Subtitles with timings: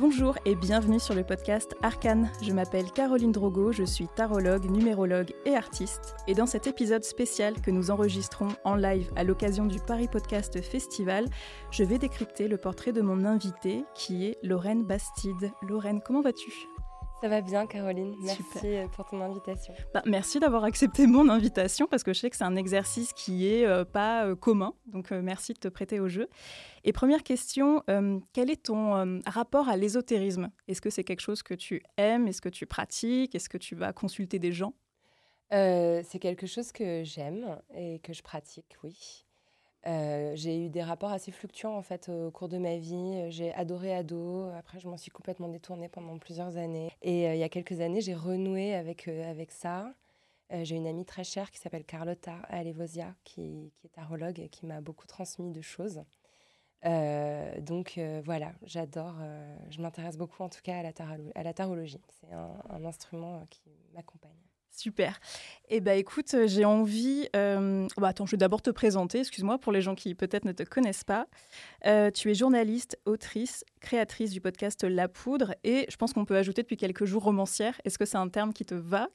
[0.00, 2.30] Bonjour et bienvenue sur le podcast Arcane.
[2.40, 6.14] Je m'appelle Caroline Drogo, je suis tarologue, numérologue et artiste.
[6.26, 10.58] Et dans cet épisode spécial que nous enregistrons en live à l'occasion du Paris Podcast
[10.62, 11.26] Festival,
[11.70, 15.52] je vais décrypter le portrait de mon invité qui est Lorraine Bastide.
[15.68, 16.50] Lorraine, comment vas-tu?
[17.20, 18.14] Ça va bien, Caroline.
[18.22, 19.74] Merci euh, pour ton invitation.
[19.92, 23.46] Bah, merci d'avoir accepté mon invitation parce que je sais que c'est un exercice qui
[23.46, 24.72] est euh, pas euh, commun.
[24.86, 26.28] Donc, merci de te prêter au jeu.
[26.84, 27.82] Et première question,
[28.32, 30.50] quel est ton rapport à l'ésotérisme?
[30.66, 32.26] Est-ce que c'est quelque chose que tu aimes?
[32.26, 33.34] Est-ce que tu pratiques?
[33.34, 34.72] Est-ce que tu vas consulter des gens?
[35.50, 39.26] C'est quelque chose que j'aime et que je pratique, oui.
[39.86, 43.30] Euh, j'ai eu des rapports assez fluctuants en fait au cours de ma vie.
[43.30, 44.50] J'ai adoré ado.
[44.56, 46.90] Après, je m'en suis complètement détournée pendant plusieurs années.
[47.02, 49.94] Et euh, il y a quelques années, j'ai renoué avec, euh, avec ça.
[50.50, 54.66] j'ai une amie très chère qui s'appelle Carlotta Alevosia, qui, qui est tarologue et qui
[54.66, 56.02] m'a beaucoup transmis de choses.
[56.82, 59.16] donc voilà, j'adore.
[59.70, 62.02] je m'intéresse beaucoup en tout cas à la, tarologie.
[62.20, 64.39] C'est un instrument qui m'accompagne.
[64.70, 65.20] Super.
[65.68, 67.28] Eh bien, écoute, euh, j'ai envie.
[67.34, 70.52] Euh, bah, attends, je vais d'abord te présenter, excuse-moi, pour les gens qui peut-être ne
[70.52, 71.26] te connaissent pas.
[71.86, 76.36] Euh, tu es journaliste, autrice, créatrice du podcast La Poudre et je pense qu'on peut
[76.36, 77.80] ajouter depuis quelques jours romancière.
[77.84, 79.08] Est-ce que c'est un terme qui te va?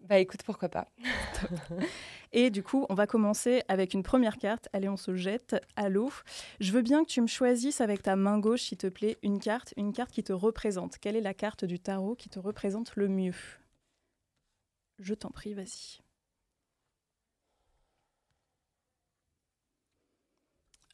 [0.00, 0.88] Bah écoute, pourquoi pas.
[2.32, 4.68] et du coup, on va commencer avec une première carte.
[4.72, 6.10] Allez, on se jette à l'eau.
[6.60, 9.38] Je veux bien que tu me choisisses avec ta main gauche, s'il te plaît, une
[9.38, 10.98] carte, une carte qui te représente.
[10.98, 13.34] Quelle est la carte du tarot qui te représente le mieux?
[15.04, 16.00] Je t'en prie, vas-y.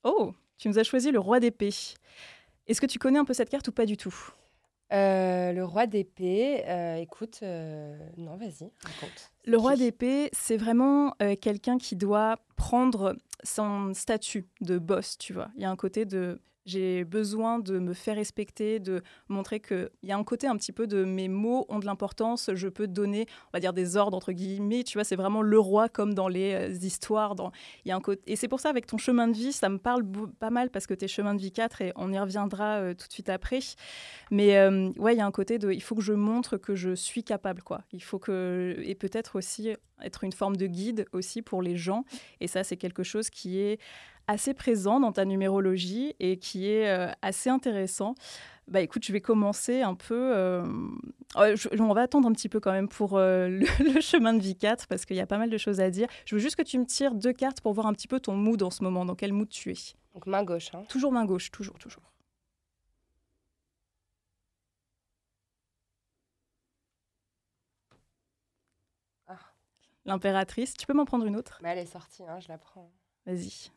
[0.04, 1.74] Oh, tu nous as choisi le roi d'épée.
[2.66, 4.14] Est-ce que tu connais un peu cette carte ou pas du tout?
[4.92, 9.32] Euh, le roi d'épée, euh, écoute, euh, non, vas-y, raconte.
[9.44, 15.50] Le roi d'épée, c'est vraiment quelqu'un qui doit prendre son statut de boss, tu vois.
[15.56, 19.90] Il y a un côté de j'ai besoin de me faire respecter, de montrer qu'il
[20.02, 22.86] y a un côté un petit peu de mes mots ont de l'importance, je peux
[22.86, 24.84] donner, on va dire, des ordres, entre guillemets.
[24.84, 27.34] Tu vois, c'est vraiment le roi comme dans les euh, histoires.
[27.34, 27.52] Dans...
[27.84, 28.22] Y a un côté...
[28.30, 30.04] Et c'est pour ça, avec ton chemin de vie, ça me parle
[30.38, 32.94] pas mal parce que tu es chemin de vie 4 et on y reviendra euh,
[32.94, 33.60] tout de suite après.
[34.30, 36.74] Mais euh, ouais, il y a un côté de il faut que je montre que
[36.74, 37.82] je suis capable, quoi.
[37.92, 38.76] Il faut que.
[38.82, 42.04] Et peut-être aussi être une forme de guide aussi pour les gens.
[42.40, 43.80] Et ça, c'est quelque chose qui est
[44.28, 48.14] assez présent dans ta numérologie et qui est euh, assez intéressant.
[48.68, 50.36] Bah écoute, je vais commencer un peu.
[50.36, 50.62] Euh,
[51.34, 53.66] on va attendre un petit peu quand même pour euh, le,
[54.00, 56.06] chemin de vie 4 parce qu'il y a pas mal de choses à dire.
[56.26, 58.36] Je veux juste que tu me tires deux cartes pour voir un petit peu ton
[58.36, 59.94] mood en ce moment, dans quel mood tu es?
[60.12, 60.74] Donc main gauche.
[60.74, 60.84] Hein.
[60.88, 62.02] Toujours main gauche, toujours, toujours.
[69.26, 69.38] Ah.
[70.04, 71.58] L'impératrice, tu peux m'en prendre une autre?
[71.62, 72.92] Mais Elle est sortie, hein, je la prends.
[73.24, 73.70] Vas-y.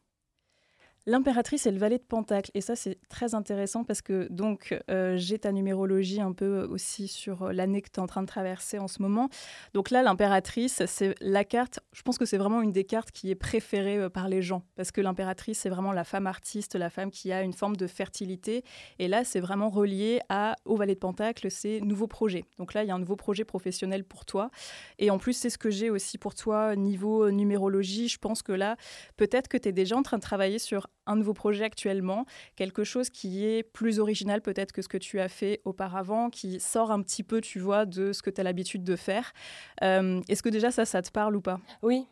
[1.07, 2.51] L'impératrice et le valet de Pentacle.
[2.53, 7.07] Et ça, c'est très intéressant parce que donc euh, j'ai ta numérologie un peu aussi
[7.07, 9.28] sur euh, l'année que tu es en train de traverser en ce moment.
[9.73, 13.31] Donc là, l'impératrice, c'est la carte, je pense que c'est vraiment une des cartes qui
[13.31, 16.91] est préférée euh, par les gens parce que l'impératrice, c'est vraiment la femme artiste, la
[16.91, 18.63] femme qui a une forme de fertilité.
[19.00, 22.45] Et là, c'est vraiment relié à, au valet de Pentacle, c'est nouveaux projets.
[22.59, 24.51] Donc là, il y a un nouveau projet professionnel pour toi.
[25.00, 28.07] Et en plus, c'est ce que j'ai aussi pour toi niveau numérologie.
[28.07, 28.75] Je pense que là,
[29.17, 32.25] peut-être que tu es déjà en train de travailler sur un nouveau projet actuellement,
[32.56, 36.59] quelque chose qui est plus original peut-être que ce que tu as fait auparavant, qui
[36.59, 39.34] sort un petit peu, tu vois, de ce que tu as l'habitude de faire.
[39.84, 41.59] Euh, est-ce que déjà ça, ça te parle ou pas?
[41.81, 42.06] Oui.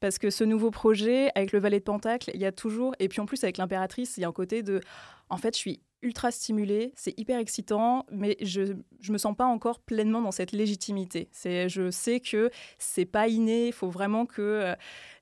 [0.00, 3.08] Parce que ce nouveau projet, avec le Valet de Pentacle, il y a toujours, et
[3.08, 4.80] puis en plus avec l'impératrice, il y a un côté de,
[5.28, 9.46] en fait, je suis ultra stimulée, c'est hyper excitant, mais je ne me sens pas
[9.46, 11.28] encore pleinement dans cette légitimité.
[11.32, 14.74] C'est, je sais que c'est pas inné, il faut vraiment que euh,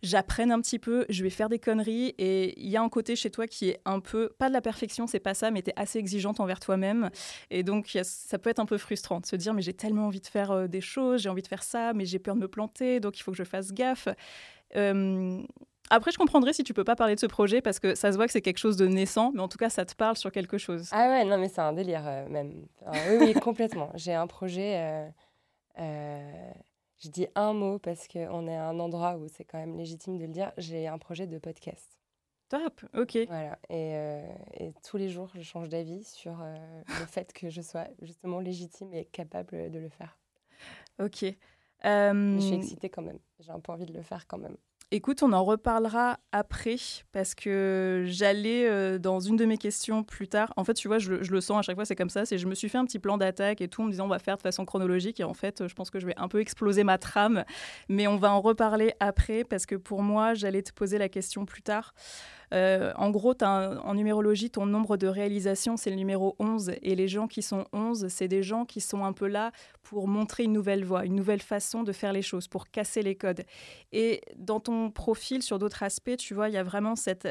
[0.03, 3.16] j'apprenne un petit peu, je vais faire des conneries, et il y a un côté
[3.16, 5.71] chez toi qui est un peu, pas de la perfection, c'est pas ça, mais tu
[5.71, 7.10] es assez exigeante envers toi-même,
[7.51, 10.21] et donc ça peut être un peu frustrant de se dire, mais j'ai tellement envie
[10.21, 12.48] de faire euh, des choses, j'ai envie de faire ça, mais j'ai peur de me
[12.48, 14.09] planter, donc il faut que je fasse gaffe.
[15.91, 18.16] Après, je comprendrais si tu peux pas parler de ce projet parce que ça se
[18.16, 20.33] voit que c'est quelque chose de naissant, mais en tout cas, ça te parle sur
[20.33, 20.89] quelque chose.
[20.92, 22.66] Ah ouais, non, mais c'est un délire euh, même.
[22.86, 23.91] oui, oui, complètement.
[23.95, 24.78] J'ai un projet.
[24.78, 25.09] Euh,
[25.81, 26.53] euh,
[26.98, 30.16] je dis un mot parce qu'on est à un endroit où c'est quand même légitime
[30.16, 30.53] de le dire.
[30.57, 31.98] J'ai un projet de podcast.
[32.48, 33.19] Top, ok.
[33.27, 33.59] Voilà.
[33.69, 33.92] Et,
[34.54, 38.95] et tous les jours, je change d'avis sur le fait que je sois justement légitime
[38.95, 40.16] et capable de le faire.
[40.98, 41.25] Ok.
[41.83, 43.19] je suis excitée quand même.
[43.41, 44.57] J'ai un peu envie de le faire quand même.
[44.97, 46.77] Écoute, on en reparlera après
[47.11, 50.55] parce que j'allais euh, dans une de mes questions plus tard.
[50.57, 52.23] En fait, tu vois, je, le sens à chaque fois, c'est comme ça.
[52.23, 54.21] Je me suis fait un petit plan d'attaque et tout en me disant on va
[54.21, 56.85] faire de façon chronologique et en fait, je pense que je vais un peu exploser
[56.85, 57.43] ma trame,
[57.89, 61.45] mais on va en reparler après parce que pour moi, j'allais te poser la question
[61.45, 61.93] plus tard.
[62.53, 66.73] En gros, en numérologie, ton nombre de réalisations, c'est le numéro 11.
[66.83, 69.53] Et les gens qui sont 11, c'est des gens qui sont un peu là
[69.83, 73.17] pour montrer une nouvelle voie, une nouvelle façon de faire les choses, pour casser les
[73.17, 73.45] codes.
[73.93, 77.29] Et dans ton profil, sur d'autres aspects, tu vois, il y a vraiment cette,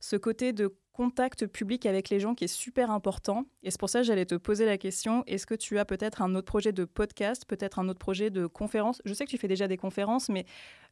[0.00, 3.46] ce côté de contact public avec les gens qui est super important.
[3.62, 6.22] Et c'est pour ça que j'allais te poser la question, est-ce que tu as peut-être
[6.22, 9.00] un autre projet de podcast, peut-être un autre projet de conférence?
[9.04, 10.44] Je sais que tu fais déjà des conférences, mais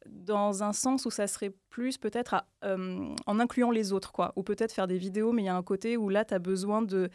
[0.07, 4.33] dans un sens où ça serait plus peut-être euh, en incluant les autres, quoi.
[4.35, 6.39] Ou peut-être faire des vidéos, mais il y a un côté où là, tu as
[6.39, 7.09] besoin de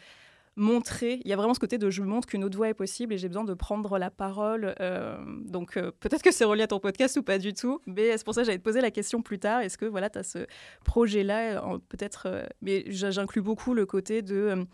[0.57, 1.21] montrer.
[1.23, 3.17] Il y a vraiment ce côté de je montre qu'une autre voie est possible et
[3.17, 4.75] j'ai besoin de prendre la parole.
[4.81, 8.17] Euh, donc euh, peut-être que c'est relié à ton podcast ou pas du tout, mais
[8.17, 9.61] c'est pour ça que j'allais te poser la question plus tard.
[9.61, 10.47] Est-ce que voilà, tu as ce
[10.83, 14.65] projet-là, peut-être, euh, mais j'inclus beaucoup le côté de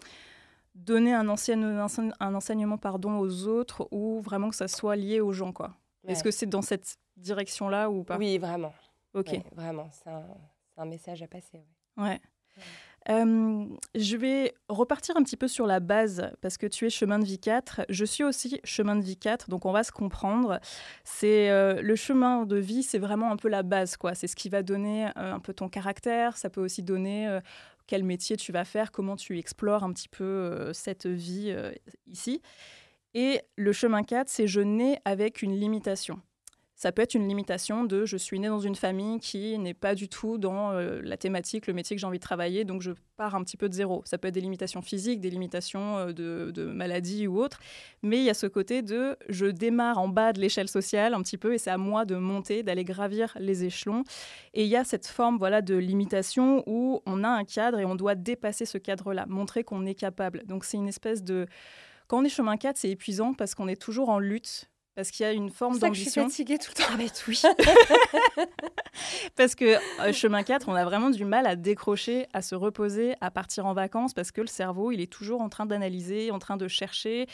[0.73, 5.33] donner un, ancien, un enseignement pardon, aux autres ou vraiment que ça soit lié aux
[5.33, 5.51] gens.
[5.51, 5.77] quoi.
[6.07, 8.17] Est-ce que c'est dans cette direction-là ou pas?
[8.17, 8.73] Oui, vraiment.
[9.13, 9.39] Ok.
[9.51, 10.25] vraiment, c'est un,
[10.77, 11.61] un, message à passer.
[11.97, 12.19] ouais.
[13.05, 17.25] Je vais repartir un petit peu sur la base parce que tu es chemin de
[17.25, 17.81] vie 4.
[17.89, 20.59] Je suis aussi chemin de vie 4, donc on va se comprendre.
[21.03, 21.49] C'est
[21.81, 24.15] le chemin de vie, c'est vraiment un peu la base, quoi.
[24.15, 26.37] C'est ce qui va donner un peu ton caractère.
[26.37, 27.39] Ça peut aussi donner
[27.87, 31.53] quel métier tu vas faire, comment tu explores un petit peu cette vie
[32.07, 32.41] ici.
[33.13, 36.21] Et le chemin 4, c'est je nais avec une limitation.
[36.75, 39.93] Ça peut être une limitation de je suis née dans une famille qui n'est pas
[39.93, 42.91] du tout dans euh, la thématique, le métier que j'ai envie de travailler, donc je
[43.15, 44.01] pars un petit peu de zéro.
[44.05, 47.59] Ça peut être des limitations physiques, des limitations euh, de, de maladie ou autre,
[48.01, 51.21] mais il y a ce côté de je démarre en bas de l'échelle sociale un
[51.21, 54.03] petit peu et c'est à moi de monter, d'aller gravir les échelons.
[54.55, 57.85] Et il y a cette forme voilà de limitation où on a un cadre et
[57.85, 60.43] on doit dépasser ce cadre-là, montrer qu'on est capable.
[60.47, 61.45] Donc c'est une espèce de
[62.07, 65.25] quand on est chemin 4, c'est épuisant parce qu'on est toujours en lutte parce qu'il
[65.25, 66.27] y a une forme d'ambition.
[66.27, 66.89] Je suis fatiguée tout le temps.
[66.91, 67.41] Ah, mais oui.
[69.35, 73.15] parce que euh, chemin 4, on a vraiment du mal à décrocher, à se reposer,
[73.21, 76.39] à partir en vacances parce que le cerveau, il est toujours en train d'analyser, en
[76.39, 77.27] train de chercher.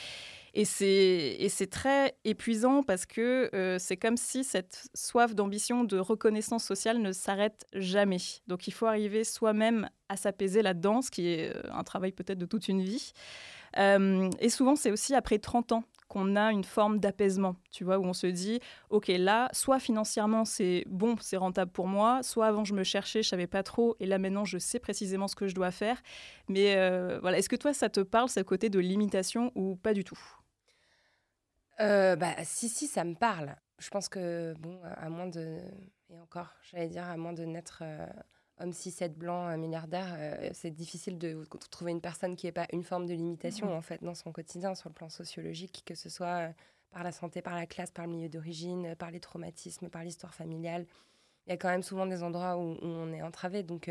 [0.55, 6.63] Et c'est très épuisant parce que euh, c'est comme si cette soif d'ambition, de reconnaissance
[6.63, 8.17] sociale ne s'arrête jamais.
[8.47, 12.39] Donc il faut arriver soi-même à s'apaiser là-dedans, ce qui est euh, un travail peut-être
[12.39, 13.11] de toute une vie.
[13.77, 18.03] et souvent, c'est aussi après 30 ans qu'on a une forme d'apaisement, tu vois, où
[18.03, 18.59] on se dit,
[18.89, 23.23] ok, là, soit financièrement c'est bon, c'est rentable pour moi, soit avant je me cherchais,
[23.23, 26.01] je savais pas trop, et là maintenant je sais précisément ce que je dois faire.
[26.49, 29.93] Mais euh, voilà, est-ce que toi ça te parle, ce côté de limitation ou pas
[29.93, 30.19] du tout?
[31.79, 33.55] Euh, Bah si, si, ça me parle.
[33.77, 35.59] Je pense que bon, à moins de,
[36.09, 38.05] et encore, j'allais dire, à moins de naître euh,
[38.59, 42.83] homme 6-7 blanc, milliardaire, euh, c'est difficile de trouver une personne qui n'ait pas une
[42.83, 43.77] forme de limitation mmh.
[43.77, 46.49] en fait dans son quotidien sur le plan sociologique, que ce soit euh,
[46.91, 50.03] par la santé, par la classe, par le milieu d'origine, euh, par les traumatismes, par
[50.03, 50.85] l'histoire familiale.
[51.47, 53.63] Il y a quand même souvent des endroits où, on est entravé.
[53.63, 53.89] Donc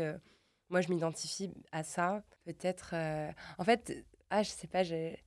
[0.69, 2.23] moi, je m'identifie à ça.
[2.45, 2.95] Peut-être.
[3.57, 5.21] En fait, ah, je sais pas, j'ai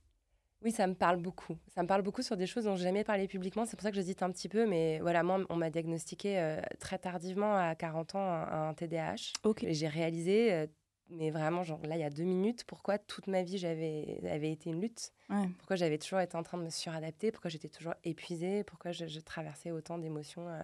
[0.63, 1.57] oui, ça me parle beaucoup.
[1.67, 3.65] Ça me parle beaucoup sur des choses dont j'ai jamais parlé publiquement.
[3.65, 4.65] C'est pour ça que j'hésite un petit peu.
[4.65, 9.33] Mais voilà, moi, on m'a diagnostiqué euh, très tardivement, à 40 ans, un, un TDAH.
[9.61, 10.67] Et j'ai réalisé, euh,
[11.09, 14.51] mais vraiment, genre là, il y a deux minutes, pourquoi toute ma vie j'avais avait
[14.51, 15.11] été une lutte?
[15.57, 17.31] Pourquoi j'avais toujours été en train de me suradapter?
[17.31, 18.63] Pourquoi j'étais toujours épuisée?
[18.63, 20.61] Pourquoi je, traversais autant d'émotions euh,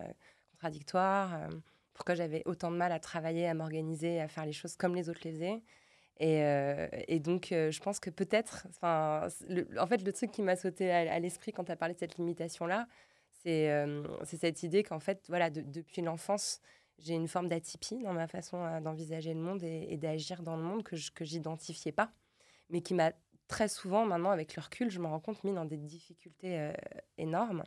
[0.52, 1.50] contradictoires?
[1.94, 5.10] pourquoi j'avais autant de mal à travailler, à m'organiser, à faire les choses comme les
[5.10, 5.62] autres les faisaient?
[6.20, 10.58] Et, euh, et, donc, euh, je pense que peut-être, en fait, le truc qui m'a
[10.58, 12.88] sauté à, l'esprit quand tu as parlé de cette limitation-là,
[13.32, 16.60] c'est euh, cette idée qu'en fait, voilà, depuis l'enfance,
[16.98, 20.84] j'ai une forme d'atypie dans ma façon d'envisager le monde et, d'agir dans le monde
[20.84, 22.12] que je n'identifiais pas,
[22.70, 23.14] mais qui m'a
[23.48, 26.74] très souvent, maintenant, avec le recul, je me rends compte, mis dans des difficultés
[27.18, 27.64] énormes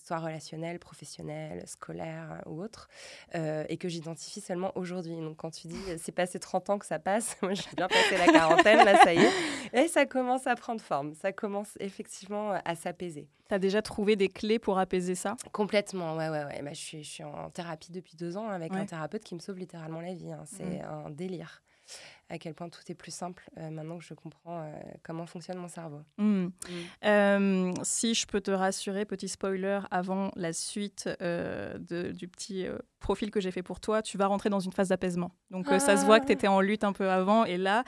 [0.00, 2.88] que ce soit relationnel, professionnel, scolaire ou autre,
[3.34, 5.16] euh, et que j'identifie seulement aujourd'hui.
[5.16, 8.16] Donc quand tu dis c'est passé 30 ans que ça passe, moi j'ai bien passé
[8.16, 9.32] la quarantaine, là ça y est,
[9.72, 13.28] et ça commence à prendre forme, ça commence effectivement à s'apaiser.
[13.48, 15.36] Tu as déjà trouvé des clés pour apaiser ça?
[15.52, 16.62] Complètement, ouais, ouais, ouais.
[16.62, 19.40] Bah, je, suis, je suis en thérapie depuis deux ans avec un thérapeute qui me
[19.40, 20.30] sauve littéralement la vie.
[20.30, 20.44] Hein.
[20.46, 21.62] C'est un délire
[22.30, 24.72] à quel point tout est plus simple euh, maintenant que je comprends euh,
[25.02, 26.00] comment fonctionne mon cerveau.
[26.16, 26.48] Hmm.
[27.04, 32.66] Euh, si je peux te rassurer, petit spoiler, avant la suite du petit
[33.00, 35.32] profil que j'ai fait pour toi, tu vas rentrer dans une phase d'apaisement.
[35.50, 37.84] Donc ça se voit que tu étais en lutte un peu avant et là,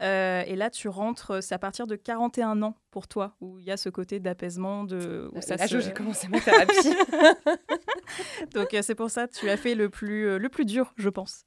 [0.00, 3.70] et là tu rentres, c'est à partir de 41 ans pour toi où il y
[3.70, 4.84] a ce côté d'apaisement.
[4.84, 6.72] De, où ça là, j'ai commencé ma thérapie.
[8.54, 11.44] Donc c'est pour ça que tu as fait le plus, le plus dur, je pense.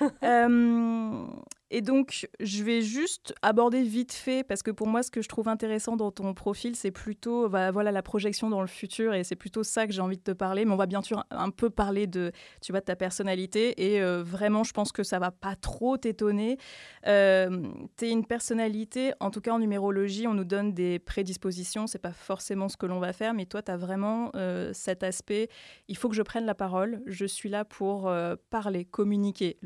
[1.70, 5.28] et donc, je vais juste aborder vite fait, parce que pour moi, ce que je
[5.28, 9.22] trouve intéressant dans ton profil, c'est plutôt bah, voilà, la projection dans le futur, et
[9.22, 10.64] c'est plutôt ça que j'ai envie de te parler.
[10.64, 14.00] Mais on va bien sûr un peu parler de, tu vois, de ta personnalité, et
[14.00, 16.58] euh, vraiment, je pense que ça va pas trop t'étonner.
[17.06, 21.86] Euh, tu es une personnalité, en tout cas en numérologie, on nous donne des prédispositions,
[21.86, 25.02] c'est pas forcément ce que l'on va faire, mais toi, tu as vraiment euh, cet
[25.02, 25.48] aspect,
[25.88, 28.12] il faut que je prenne la parole, je suis là pour
[28.50, 29.58] parler, communiquer.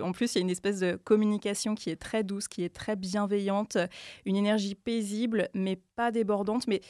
[0.00, 2.74] En plus, il y a une espèce de communication qui est très douce, qui est
[2.74, 3.76] très bienveillante,
[4.24, 6.80] une énergie paisible, mais pas débordante, mais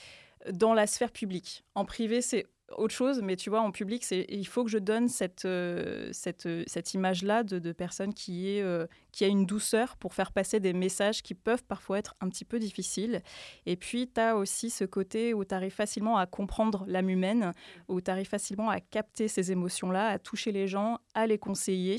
[0.52, 1.64] dans la sphère publique.
[1.74, 5.08] En privé, c'est autre chose, mais tu vois, en public, il faut que je donne
[5.08, 6.10] cette, euh,
[6.46, 11.34] euh, image-là de, personne euh, qui a une douceur pour faire passer des messages qui
[11.34, 13.22] peuvent parfois être un petit peu difficiles.
[13.66, 17.52] Et puis, tu as aussi ce côté où tu arrives facilement à comprendre l'âme humaine,
[17.88, 21.98] où tu arrives facilement à capter ces émotions-là, à toucher les gens, à les conseiller.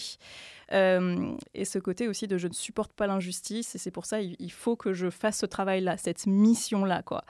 [0.71, 4.51] et ce côté aussi de je ne supporte pas l'injustice, et c'est pour ça il
[4.51, 7.23] faut que je fasse ce travail-là, cette mission-là, quoi.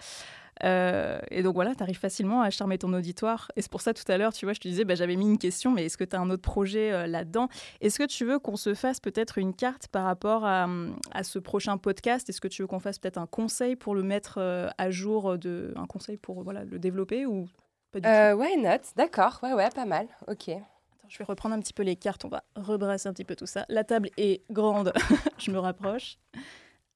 [0.63, 3.51] Euh, et donc voilà, tu arrives facilement à charmer ton auditoire.
[3.55, 5.25] Et c'est pour ça tout à l'heure, tu vois, je te disais, bah, j'avais mis
[5.25, 7.49] une question, mais est-ce que tu as un autre projet euh, là-dedans?
[7.81, 10.67] Est-ce que tu veux qu'on se fasse peut-être une carte par rapport à,
[11.11, 12.29] à ce prochain podcast?
[12.29, 15.37] Est-ce que tu veux qu'on fasse peut-être un conseil pour le mettre euh, à jour,
[15.37, 17.47] de, un conseil pour voilà, le développer ou
[17.91, 18.39] pas du tout?
[18.39, 20.49] Ouais, note, d'accord, ouais, ouais, pas mal, ok.
[20.49, 23.35] Attends, je vais reprendre un petit peu les cartes, on va rebrasser un petit peu
[23.35, 23.65] tout ça.
[23.69, 24.93] La table est grande,
[25.37, 26.17] je me rapproche.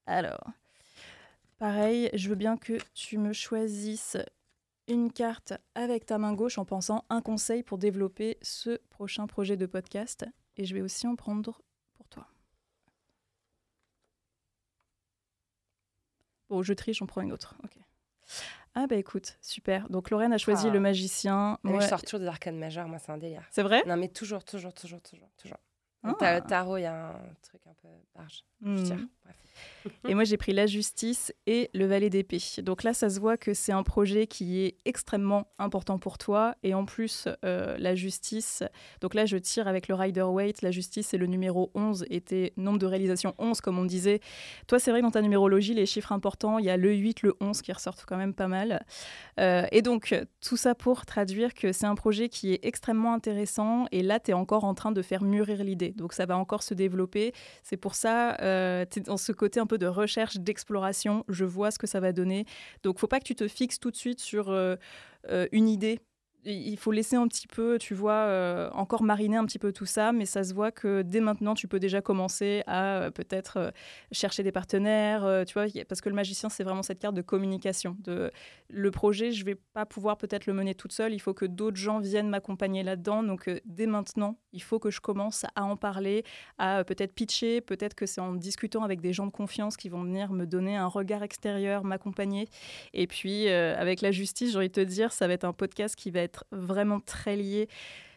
[0.06, 0.44] Alors,
[1.62, 4.16] Pareil, je veux bien que tu me choisisses
[4.88, 9.56] une carte avec ta main gauche en pensant un conseil pour développer ce prochain projet
[9.56, 10.24] de podcast.
[10.56, 11.62] Et je vais aussi en prendre
[11.94, 12.26] pour toi.
[16.50, 17.54] Bon, je triche, j'en prends une autre.
[17.62, 17.78] Ok.
[18.74, 19.88] Ah bah écoute, super.
[19.88, 21.60] Donc Lorraine a choisi le magicien.
[21.62, 23.46] Moi, je sors toujours des arcanes majeures, moi c'est un délire.
[23.52, 23.84] C'est vrai?
[23.86, 25.58] Non mais toujours, toujours, toujours, toujours, toujours.
[26.04, 26.40] Ah.
[26.40, 28.44] Le tarot, il y a un truc un peu large.
[28.60, 29.06] Hmm.
[30.08, 32.38] Et moi, j'ai pris la justice et le valet d'épée.
[32.58, 36.54] Donc là, ça se voit que c'est un projet qui est extrêmement important pour toi.
[36.62, 38.62] Et en plus, euh, la justice.
[39.00, 40.62] Donc là, je tire avec le Rider Waite.
[40.62, 42.06] La justice, c'est le numéro 11.
[42.10, 44.20] était nombre de réalisations 11, comme on disait.
[44.66, 47.22] Toi, c'est vrai que dans ta numérologie, les chiffres importants, il y a le 8,
[47.22, 48.84] le 11 qui ressortent quand même pas mal.
[49.40, 53.86] Euh, et donc, tout ça pour traduire que c'est un projet qui est extrêmement intéressant.
[53.92, 55.91] Et là, tu es encore en train de faire mûrir l'idée.
[55.96, 57.32] Donc, ça va encore se développer.
[57.62, 61.24] C'est pour ça, euh, dans ce côté un peu de recherche, d'exploration.
[61.28, 62.44] Je vois ce que ça va donner.
[62.82, 64.76] Donc, faut pas que tu te fixes tout de suite sur euh,
[65.30, 66.00] euh, une idée
[66.44, 69.86] il faut laisser un petit peu, tu vois, euh, encore mariner un petit peu tout
[69.86, 73.58] ça, mais ça se voit que dès maintenant, tu peux déjà commencer à euh, peut-être
[73.58, 73.70] euh,
[74.10, 77.96] chercher des partenaires, tu vois, parce que le magicien, c'est vraiment cette carte de communication.
[78.00, 78.32] De,
[78.68, 81.76] le projet, je vais pas pouvoir peut-être le mener toute seule, il faut que d'autres
[81.76, 83.22] gens viennent m'accompagner là-dedans.
[83.22, 86.24] Donc, dès maintenant, il faut que je commence à en parler,
[86.58, 90.02] à peut-être pitcher, peut-être que c'est en discutant avec des gens de confiance qui vont
[90.02, 92.48] venir me donner un regard extérieur, m'accompagner.
[92.94, 95.94] Et puis, avec la justice, j'ai envie de te dire, ça va être un podcast
[95.94, 97.68] qui va être vraiment très lié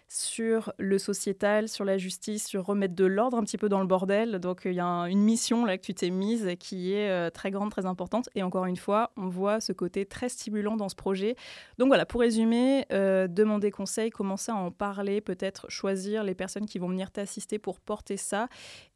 [0.08, 3.88] sur le sociétal, sur la justice, sur remettre de l'ordre un petit peu dans le
[3.88, 4.40] bordel.
[4.40, 7.52] Donc il y a une mission là que tu t'es mise qui est euh, très
[7.52, 8.30] grande, très importante.
[8.36, 11.36] Et encore une fois, on voit ce côté très stimulant dans ce projet.
[11.80, 16.68] Donc voilà, pour résumer, euh, demander conseil, commencer à en parler, peut-être choisir les personnes
[16.68, 18.48] qui vont venir t'assister pour porter ça.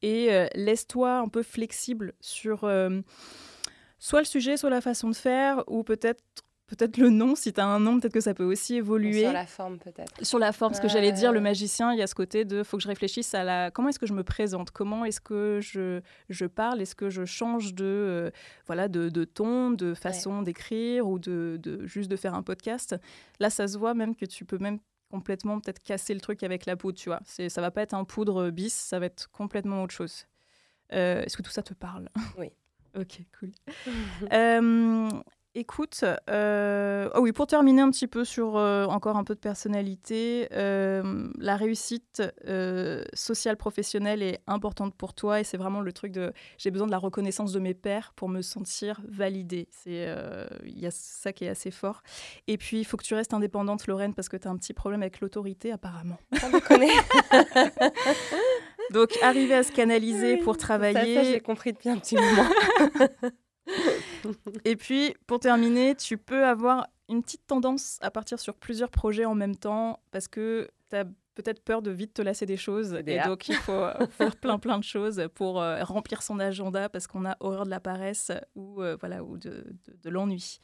[0.02, 2.70] Et euh, laisse-toi un peu flexible sur
[3.98, 6.24] soit le sujet, soit la façon de faire, ou peut-être
[6.70, 9.24] peut-être le nom, si tu as un nom, peut-être que ça peut aussi évoluer.
[9.24, 10.26] Sur la forme, peut-être.
[10.26, 12.64] Sur la forme, ce que j'allais dire, le magicien, il y a ce côté de
[12.64, 15.60] faut que je réfléchisse à la comment est-ce que je me présente, comment est-ce que
[15.62, 18.32] je, je parle, est-ce que je change de, euh,
[18.68, 22.96] voilà, de, de, ton, de façon d'écrire ou de, de, juste de faire un podcast?
[23.40, 26.66] Là, ça se voit même que tu peux même complètement peut-être casser le truc avec
[26.66, 27.20] la poudre, tu vois.
[27.26, 30.26] C'est, ça va pas être un poudre bis, ça va être complètement autre chose.
[30.94, 32.10] Euh, est-ce que tout ça te parle?
[32.38, 32.52] Oui.
[32.96, 33.52] ok, cool.
[34.32, 35.10] euh,
[35.56, 39.40] Écoute, euh, oh oui, pour terminer un petit peu sur euh, encore un peu de
[39.40, 42.22] personnalité, euh, la réussite
[43.16, 46.92] sociale professionnelle est importante pour toi et c'est vraiment le truc de j'ai besoin de
[46.92, 49.68] la reconnaissance de mes pairs pour me sentir validée.
[49.72, 50.08] C'est
[50.66, 52.04] il y a ça qui est assez fort.
[52.48, 54.74] Et puis il faut que tu restes indépendante, Lorraine, parce que tu as un petit
[54.74, 56.20] problème avec l'autorité apparemment.
[56.44, 56.94] On me connaît.
[58.94, 61.16] Donc arriver à se canaliser pour travailler.
[61.16, 62.50] Ça, ça j'ai compris depuis un petit moment.
[64.66, 69.26] Et puis, pour terminer, tu peux avoir une petite tendance à partir sur plusieurs projets
[69.26, 72.94] en même temps parce que tu as peut-être peur de vite te lasser des choses.
[73.08, 77.08] Et donc, il faut faire plein, plein de choses pour euh, remplir son agenda parce
[77.08, 79.66] qu'on a horreur de la paresse ou, euh, voilà, ou de,
[80.04, 80.60] de, l'ennui.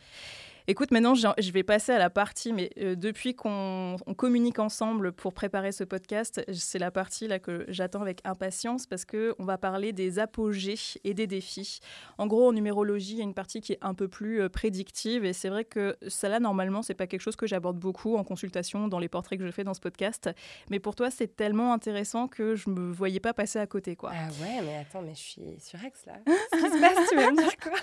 [0.67, 5.36] Écoute, maintenant, je vais passer à la partie, mais euh, depuis qu'on communique ensemble pour
[5.36, 9.60] préparer ce podcast, c'est la partie là que j'attends avec impatience parce que on va
[9.60, 11.81] parler des apogées et des défis.
[12.17, 14.50] En gros, en numérologie, il y a une partie qui est un peu plus euh,
[14.50, 18.17] prédictive et c'est vrai que ça là, normalement, c'est pas quelque chose que j'aborde beaucoup
[18.17, 20.31] en consultation dans les portraits que je fais dans ce podcast.
[20.72, 24.13] Mais pour toi, c'est tellement intéressant que je me voyais pas passer à côté, quoi.
[24.15, 26.13] Ah ouais, mais attends, mais je suis sur X là.
[26.25, 27.77] Qu'est-ce qui se passe Tu vas me dire quoi?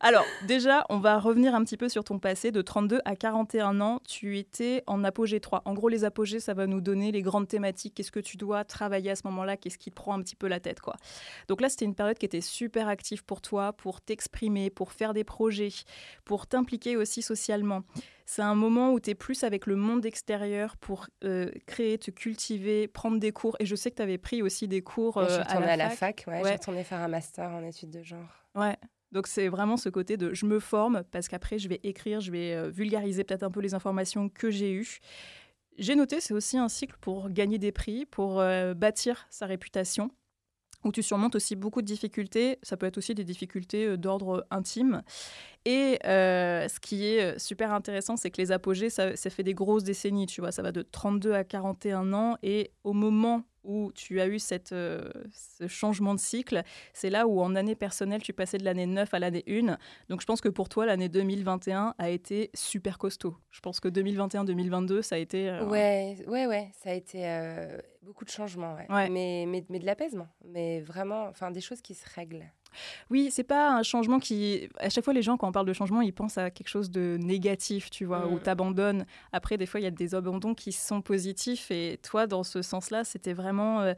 [0.00, 2.50] Alors, déjà, on va revenir un petit peu sur ton passé.
[2.50, 5.62] De 32 à 41 ans, tu étais en apogée 3.
[5.64, 7.94] En gros, les apogées, ça va nous donner les grandes thématiques.
[7.94, 9.56] Qu'est-ce que tu dois travailler à ce moment-là?
[9.56, 10.96] Qu'est-ce qui te prend un petit peu la tête, quoi?
[11.48, 15.14] Donc là, c'était une période qui était super active pour toi, pour t'exprimer, pour faire
[15.14, 15.70] des projets,
[16.24, 17.82] pour t'impliquer aussi socialement.
[18.26, 22.10] C'est un moment où tu es plus avec le monde extérieur pour euh, créer, te
[22.10, 23.56] cultiver, prendre des cours.
[23.60, 25.90] Et je sais que tu avais pris aussi des cours euh, à, la à, la
[25.90, 26.24] fac.
[26.26, 28.20] Ouais, J'ai retourné faire un master en études de genre.
[28.54, 28.76] Ouais.
[29.12, 32.32] Donc c'est vraiment ce côté de je me forme parce qu'après je vais écrire, je
[32.32, 34.98] vais euh, vulgariser peut-être un peu les informations que j'ai eues.
[35.78, 40.10] J'ai noté, c'est aussi un cycle pour gagner des prix, pour euh, bâtir sa réputation,
[40.84, 42.58] où tu surmontes aussi beaucoup de difficultés.
[42.62, 45.02] Ça peut être aussi des difficultés euh, d'ordre intime.
[45.64, 49.84] Et ce qui est super intéressant, c'est que les apogées, ça, ça, fait des grosses
[49.84, 50.52] décennies, tu vois.
[50.52, 52.36] Ça va de 32 à 41 ans.
[52.42, 57.26] Et au moment où tu as eu cette, euh, ce changement de cycle, c'est là
[57.26, 59.76] où en année personnelle, tu passais de l'année 9 à l'année 1.
[60.08, 63.36] Donc je pense que pour toi, l'année 2021 a été super costaud.
[63.50, 65.48] Je pense que 2021-2022, ça a été...
[65.48, 68.86] Euh, ouais, ouais, ouais, ça a été euh, beaucoup de changements, ouais.
[69.10, 72.50] Mais, mais, mais, de l'apaisement, mais vraiment, enfin des choses qui se règlent.
[73.10, 74.68] Oui, c'est pas un changement qui.
[74.78, 76.90] À chaque fois, les gens, quand on parle de changement, ils pensent à quelque chose
[76.90, 78.42] de négatif, tu vois, où mm.
[78.42, 79.06] tu abandonnes.
[79.32, 81.70] Après, des fois, il y a des abandons qui sont positifs.
[81.70, 83.80] Et toi, dans ce sens-là, c'était vraiment.
[83.80, 83.94] Euh,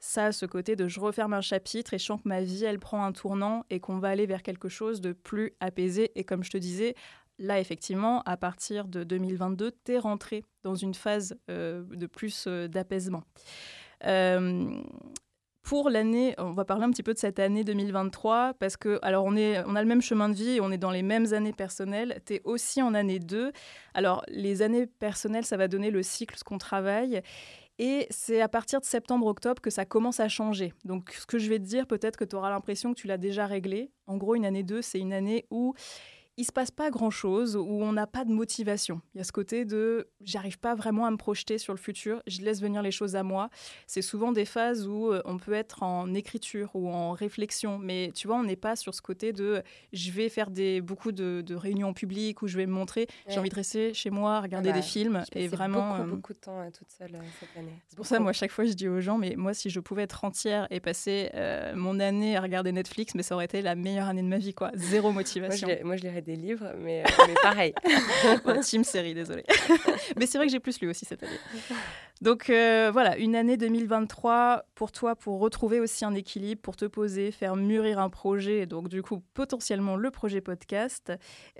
[0.00, 2.78] ça, ce côté de je referme un chapitre et je sens que ma vie, elle
[2.78, 6.12] prend un tournant et qu'on va aller vers quelque chose de plus apaisé.
[6.14, 6.94] Et comme je te disais,
[7.38, 12.44] là, effectivement, à partir de 2022, tu es rentré dans une phase euh, de plus
[12.46, 13.24] euh, d'apaisement.
[14.04, 14.70] Euh,
[15.68, 19.26] pour l'année, on va parler un petit peu de cette année 2023 parce que, alors,
[19.26, 21.52] on, est, on a le même chemin de vie on est dans les mêmes années
[21.52, 22.22] personnelles.
[22.24, 23.52] Tu es aussi en année 2.
[23.92, 27.20] Alors, les années personnelles, ça va donner le cycle, ce qu'on travaille.
[27.78, 30.72] Et c'est à partir de septembre-octobre que ça commence à changer.
[30.86, 33.18] Donc, ce que je vais te dire, peut-être que tu auras l'impression que tu l'as
[33.18, 33.90] déjà réglé.
[34.06, 35.74] En gros, une année 2, c'est une année où
[36.38, 39.02] il se passe pas grand-chose, où on n'a pas de motivation.
[39.12, 42.22] Il y a ce côté de j'arrive pas vraiment à me projeter sur le futur,
[42.28, 43.50] je laisse venir les choses à moi.
[43.88, 48.12] C'est souvent des phases où euh, on peut être en écriture ou en réflexion, mais
[48.14, 51.44] tu vois, on n'est pas sur ce côté de je vais faire des, beaucoup de,
[51.50, 53.08] réunions publiques où je vais me montrer.
[53.26, 55.88] J'ai envie de rester chez moi, regarder des films et vraiment.
[55.90, 57.82] Beaucoup, euh, beaucoup de temps euh, toute seule cette année.
[57.88, 60.02] C'est pour ça, moi, chaque fois, je dis aux gens, mais moi, si je pouvais
[60.02, 61.30] être entière et passer
[61.74, 64.54] mon année à regarder Netflix, mais ça aurait été la meilleure année de ma vie,
[64.54, 64.70] quoi.
[64.74, 65.68] Zéro motivation.
[65.84, 67.72] moi, je des livres, mais, mais pareil.
[68.62, 69.44] team série, désolé.
[70.16, 71.38] mais c'est vrai que j'ai plus lu aussi cette année.
[72.20, 76.84] Donc euh, voilà, une année 2023 pour toi, pour retrouver aussi un équilibre, pour te
[76.84, 81.12] poser, faire mûrir un projet, donc du coup potentiellement le projet podcast.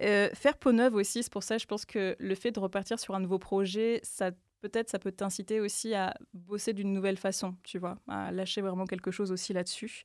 [0.03, 2.99] Euh, faire peau neuve aussi, c'est pour ça je pense que le fait de repartir
[2.99, 7.55] sur un nouveau projet, ça peut-être ça peut t'inciter aussi à bosser d'une nouvelle façon,
[7.63, 10.05] tu vois, à lâcher vraiment quelque chose aussi là-dessus,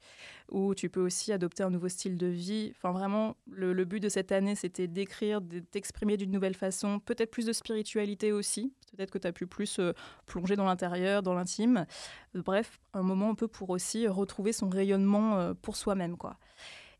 [0.50, 2.74] où tu peux aussi adopter un nouveau style de vie.
[2.76, 7.32] Enfin, vraiment, le, but de cette année, c'était d'écrire, de t'exprimer d'une nouvelle façon, peut-être
[7.32, 9.94] plus de spiritualité aussi, peut-être que tu as pu plus euh,
[10.26, 11.86] plonger dans l'intérieur, dans l'intime.
[12.34, 16.38] Bref, un moment un peu pour aussi retrouver son rayonnement euh, pour soi-même, quoi.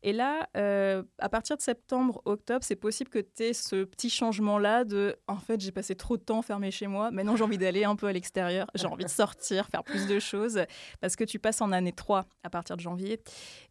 [0.04, 4.10] Et là, euh, à partir de septembre, octobre, c'est possible que tu aies ce petit
[4.10, 7.10] changement-là de en fait, j'ai passé trop de temps fermé chez moi.
[7.10, 8.66] Maintenant, j'ai envie d'aller un peu à l'extérieur.
[8.74, 10.60] J'ai envie de sortir, faire plus de choses.
[11.00, 13.22] Parce que tu passes en année 3 à partir de janvier.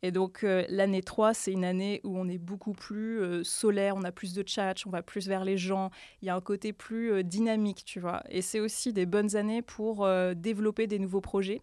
[0.02, 3.96] Et donc, euh, l'année 3, c'est une année où on est beaucoup plus euh, solaire,
[3.96, 5.92] on a plus de chat, on va plus vers les gens.
[6.24, 8.24] Il y a un côté plus dynamique, tu vois.
[8.30, 11.62] Et c'est aussi des bonnes années pour développer des nouveaux projets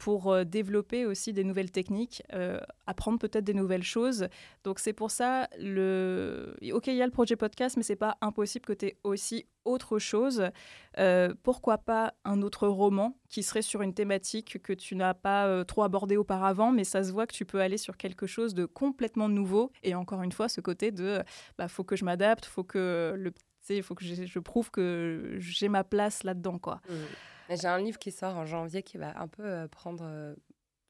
[0.00, 4.28] pour euh, développer aussi des nouvelles techniques, euh, apprendre peut-être des nouvelles choses.
[4.64, 6.56] Donc c'est pour ça, le...
[6.72, 9.44] ok, il y a le projet podcast, mais c'est pas impossible que tu aies aussi
[9.66, 10.48] autre chose.
[10.96, 15.66] Euh, pourquoi pas un autre roman qui serait sur une thématique que tu n'as pas
[15.66, 18.64] trop abordée auparavant, mais ça se voit que tu peux aller sur quelque chose de
[18.64, 19.70] complètement nouveau.
[19.82, 21.22] Et encore une fois, ce côté de,
[21.58, 23.34] bah, faut que je m'adapte, faut que le,
[23.82, 26.80] faut que je, prouve que j'ai ma place là-dedans, quoi.
[26.88, 26.94] Mmh.
[27.56, 30.34] J'ai un livre qui sort en janvier qui va un peu euh, prendre euh,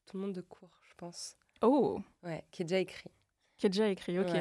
[0.05, 1.35] tout le monde de court, je pense.
[1.61, 3.11] Oh Ouais, qui est déjà écrit.
[3.57, 4.31] Qui est déjà écrit, ok.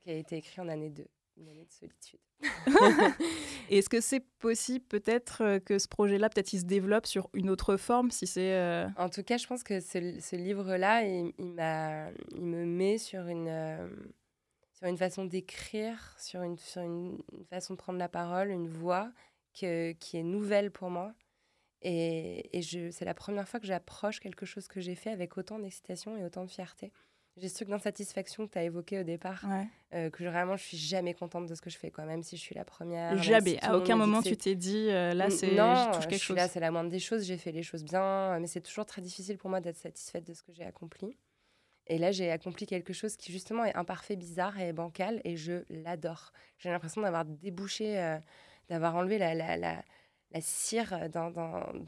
[0.00, 1.06] qui a été écrit en année 2,
[1.38, 2.20] une année de solitude.
[3.70, 7.50] Est-ce que c'est possible peut-être euh, que ce projet-là, peut-être il se développe sur une
[7.50, 8.86] autre forme si c'est...
[8.96, 13.26] En tout cas, je pense que ce, ce livre-là, il, il, il, me met sur
[13.26, 13.90] une
[14.82, 19.12] sur une façon d'écrire, sur une, sur une façon de prendre la parole, une voix
[19.54, 21.14] que, qui est nouvelle pour moi.
[21.82, 25.58] Et, et c'est la première fois que j'approche quelque chose que j'ai fait avec autant
[25.58, 26.92] d'excitation et autant de fierté.
[27.38, 29.46] J'ai ce truc d'insatisfaction que tu as évoqué au départ,
[29.94, 32.36] euh, que vraiment je suis jamais contente de ce que je fais, quoi, même si
[32.36, 33.16] je suis la première.
[33.22, 36.36] Jamais, à aucun moment tu t'es dit euh, là c'est non, je touche quelque chose.
[36.36, 39.00] Là c'est la moindre des choses, j'ai fait les choses bien, mais c'est toujours très
[39.00, 41.16] difficile pour moi d'être satisfaite de ce que j'ai accompli.
[41.86, 45.64] Et là j'ai accompli quelque chose qui justement est imparfait, bizarre et bancal, et je
[45.70, 46.32] l'adore.
[46.58, 48.18] J'ai l'impression d'avoir débouché, euh,
[48.68, 49.82] d'avoir enlevé la, la, la
[50.32, 51.32] la cire dans,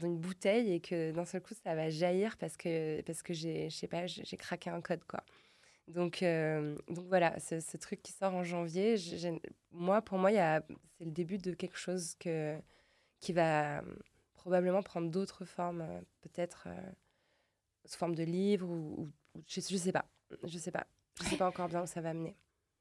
[0.03, 3.69] une bouteille et que d'un seul coup ça va jaillir parce que parce que j'ai
[3.69, 5.23] je sais pas j'ai craqué un code quoi.
[5.87, 8.95] Donc euh, donc voilà ce, truc qui sort en janvier
[9.71, 12.57] moi pour moi c'est le début de quelque chose que
[13.19, 13.81] qui va
[14.33, 16.91] probablement prendre d'autres formes euh, peut-être euh,
[17.85, 19.09] sous forme de livre ou,
[19.47, 20.05] je, je sais pas.
[20.43, 20.85] Je sais pas.
[21.19, 22.35] Je sais pas encore bien où ça va mener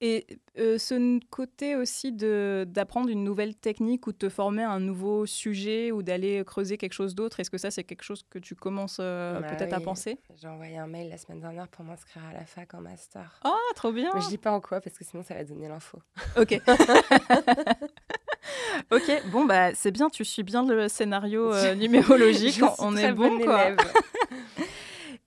[0.07, 0.27] et
[0.59, 5.25] euh, ce côté aussi d'apprendre une nouvelle technique ou de te former à un nouveau
[5.25, 8.55] sujet ou d'aller creuser quelque chose d'autre, est-ce que ça, c'est quelque chose que tu
[8.55, 10.19] commences euh, bah peut-être à penser?
[10.37, 13.40] J'ai envoyé un mail la semaine dernière pour m'inscrire à la fac en master.
[13.47, 15.69] Oh, trop bien Mais je dis pas en quoi parce que sinon ça va donner
[15.69, 15.99] l'info.
[16.37, 16.61] Ok.
[18.90, 23.38] ok, bon, bah c'est bien, tu suis bien le scénario euh, numérologique, on est bon
[23.38, 23.71] quoi.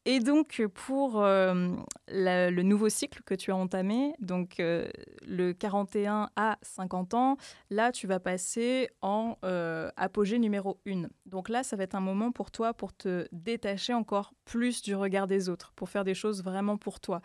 [0.10, 1.76] Et donc, pour euh,
[2.08, 4.88] le nouveau cycle que tu as entamé, donc euh,
[5.28, 7.36] le 41 à 50 ans,
[7.70, 11.10] là, tu vas passer en euh, apogée numéro 1.
[11.26, 14.96] Donc là, ça va être un moment pour toi pour te détacher encore plus du
[14.96, 17.22] regard des autres, pour faire des choses vraiment pour toi.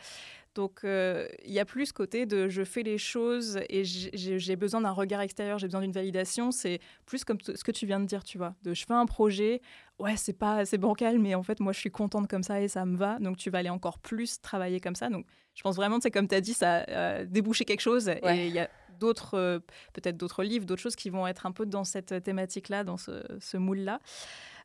[0.55, 4.81] Donc, il y a plus ce côté de je fais les choses et j'ai besoin
[4.81, 6.51] d'un regard extérieur, j'ai besoin d'une validation.
[6.51, 8.55] C'est plus comme ce que tu viens de dire, tu vois.
[8.63, 9.61] De je fais un projet,
[9.99, 12.69] ouais, c'est pas c'est bancal, mais en fait, moi, je suis contente comme ça et
[12.69, 13.19] ça me va.
[13.19, 15.09] Donc, tu vas aller encore plus travailler comme ça.
[15.09, 18.09] Donc, je pense vraiment, c'est comme tu as dit, ça a débouché quelque chose.
[18.09, 19.59] Et il y a d'autres, euh,
[19.93, 23.23] peut-être d'autres livres, d'autres choses qui vont être un peu dans cette thématique-là, dans ce,
[23.41, 24.01] ce moule-là.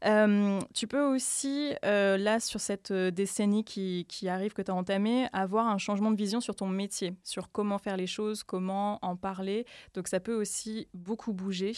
[0.06, 4.76] Euh, tu peux aussi, euh, là, sur cette décennie qui, qui arrive, que tu as
[4.76, 9.00] entamée, avoir un changement de vision sur ton métier, sur comment faire les choses, comment
[9.02, 9.66] en parler.
[9.94, 11.74] Donc, ça peut aussi beaucoup bouger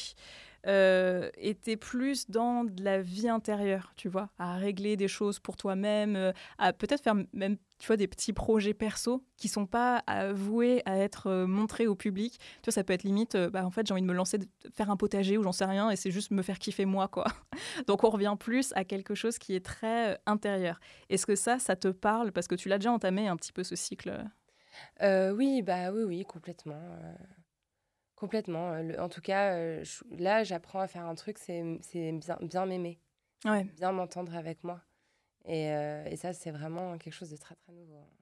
[0.68, 5.56] euh, était plus dans de la vie intérieure, tu vois, à régler des choses pour
[5.56, 10.04] toi-même, euh, à peut-être faire même, tu vois, des petits projets perso qui sont pas
[10.34, 12.40] voués à être euh, montrés au public.
[12.62, 14.38] Tu vois, ça peut être limite, euh, bah, en fait, j'ai envie de me lancer,
[14.38, 17.08] de faire un potager ou j'en sais rien, et c'est juste me faire kiffer moi,
[17.08, 17.26] quoi.
[17.88, 20.80] Donc, on revient plus à quelque chose qui est très intérieur.
[21.10, 22.32] Est-ce que ça, ça te parle?
[22.32, 24.14] Parce que tu l'as déjà entamé un petit peu ce cycle.
[25.02, 26.82] oui, bah oui, oui, complètement.
[28.20, 28.74] Complètement.
[29.00, 29.80] en tout cas,
[30.18, 31.64] là, j'apprends à faire un truc, c'est
[32.12, 33.00] bien, bien m'aimer.
[33.46, 34.82] Bien m'entendre avec moi.
[35.46, 37.96] Et, et ça, c'est vraiment quelque chose de très, très nouveau.
[37.96, 38.20] Hein.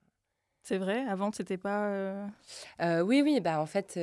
[0.62, 1.04] C'est vrai?
[1.08, 2.28] Avant, c'était pas.
[2.80, 3.94] oui, oui, bah en fait,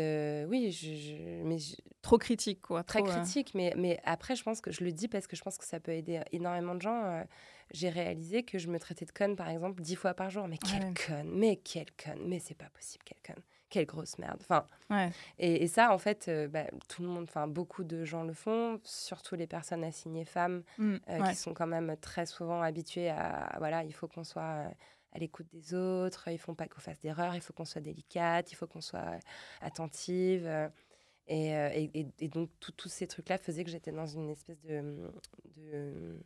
[0.49, 1.57] oui, je, mais
[2.01, 2.83] trop critique, quoi.
[2.83, 5.57] Très critique, mais, mais après, je pense que je le dis parce que je pense
[5.57, 7.23] que ça peut aider énormément de gens.
[7.71, 10.47] J'ai réalisé que je me traitais de conne, par exemple, dix fois par jour.
[10.47, 14.41] Mais quelle conne Mais quelle conne Mais c'est pas possible, quelle conne quelle grosse merde.
[14.41, 14.65] Enfin,
[15.37, 18.79] et, ça, en fait, euh, bah, tout le monde, enfin, beaucoup de gens le font,
[18.83, 23.55] surtout les personnes assignées femmes, mmh, euh, qui sont quand même très souvent habituées à,
[23.57, 24.69] voilà, il faut qu'on soit euh,
[25.13, 27.81] à l'écoute des autres, il ne faut pas qu'on fasse d'erreurs, il faut qu'on soit
[27.81, 29.19] délicate, il faut qu'on soit
[29.61, 30.49] attentive.
[31.27, 35.11] Et, et, donc, tous ces trucs-là faisaient que j'étais dans une espèce de,
[35.57, 36.19] de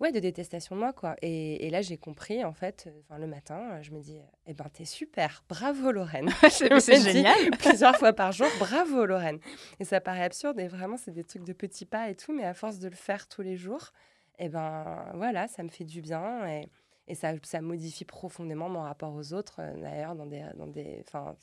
[0.00, 1.16] ouais, de détestation de moi, quoi.
[1.22, 4.54] Et, là, j'ai compris, en fait, euh, enfin, le matin, euh, je me dis, eh
[4.54, 6.30] ben, t'es super, bravo Lorraine.
[6.50, 7.50] c'est génial.
[7.58, 9.38] plusieurs fois par jour, bravo Lorraine.
[9.80, 12.44] Et ça paraît absurde, et vraiment, c'est des trucs de petits pas et tout, mais
[12.44, 13.92] à force de le faire tous les jours,
[14.38, 16.68] eh ben, voilà, ça me fait du bien, et,
[17.08, 21.02] et ça, ça modifie profondément mon rapport aux autres, euh, d'ailleurs, dans des, dans des,
[21.06, 21.36] enfin,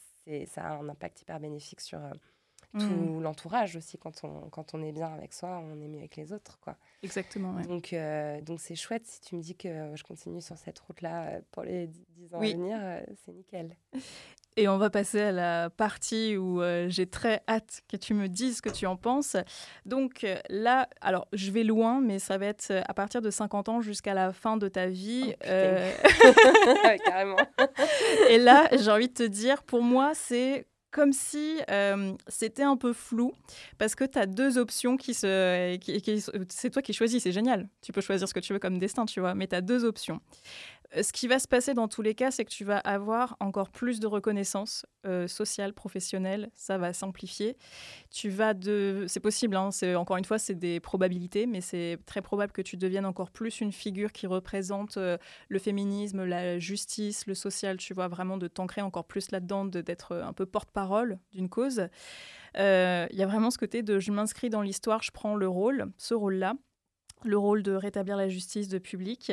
[0.47, 1.99] ça a un impact hyper bénéfique sur
[2.77, 3.21] tout mmh.
[3.21, 3.97] l'entourage aussi.
[3.97, 6.59] Quand on, quand on est bien avec soi, on est mieux avec les autres.
[6.59, 6.75] Quoi.
[7.03, 7.53] Exactement.
[7.61, 9.05] Donc, euh, donc c'est chouette.
[9.05, 12.39] Si tu me dis que je continue sur cette route-là euh, pour les 10 ans
[12.39, 13.75] à venir, euh, c'est nickel.
[14.57, 18.55] Et on va passer à la partie où j'ai très hâte que tu me dises
[18.55, 19.35] ce que tu en penses.
[19.85, 23.81] Donc là, alors je vais loin, mais ça va être à partir de 50 ans
[23.81, 25.35] jusqu'à la fin de ta vie.
[25.43, 25.43] Oh,
[27.05, 27.35] carrément.
[28.29, 32.77] Et là, j'ai envie de te dire, pour moi, c'est comme si euh, c'était un
[32.77, 33.34] peu flou,
[33.77, 35.77] parce que tu as deux options qui se...
[36.47, 37.67] C'est toi qui choisis, c'est génial.
[37.81, 39.84] Tu peux choisir ce que tu veux comme destin, tu vois, mais tu as deux
[39.84, 40.21] options.
[40.93, 43.69] Ce qui va se passer dans tous les cas, c'est que tu vas avoir encore
[43.69, 46.49] plus de reconnaissance euh, sociale, professionnelle.
[46.55, 47.57] Ça va s'amplifier.
[48.11, 49.55] Tu vas de, c'est possible.
[49.55, 53.05] Hein, c'est encore une fois, c'est des probabilités, mais c'est très probable que tu deviennes
[53.05, 55.17] encore plus une figure qui représente euh,
[55.49, 57.77] le féminisme, la justice, le social.
[57.77, 61.87] Tu vois vraiment de t'ancrer encore plus là-dedans, d'être un peu porte-parole d'une cause.
[62.57, 65.47] Euh, il y a vraiment ce côté de je m'inscris dans l'histoire, je prends le
[65.47, 66.55] rôle, ce rôle-là
[67.23, 69.31] le rôle de rétablir la justice de public.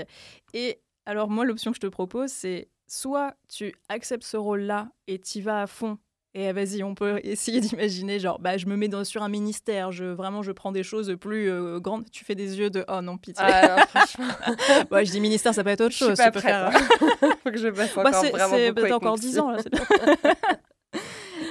[0.54, 5.18] Et alors moi, l'option que je te propose, c'est soit tu acceptes ce rôle-là et
[5.18, 5.98] tu vas à fond.
[6.34, 9.92] Et vas-y, on peut essayer d'imaginer, genre, bah, je me mets dans, sur un ministère,
[9.92, 12.10] je, vraiment, je prends des choses plus euh, grandes.
[12.10, 13.44] Tu fais des yeux de, oh non, pitié.
[13.46, 14.28] Ah, franchement.
[15.04, 16.10] je dis ministère, ça peut être autre chose.
[16.10, 16.68] Je suis pas prête, faire...
[16.68, 17.36] Hein.
[17.42, 19.50] Faut que je passe bah, encore vraiment beaucoup encore 10 ans.
[19.50, 19.58] Là,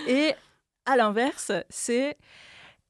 [0.08, 0.34] et
[0.86, 2.18] à l'inverse, c'est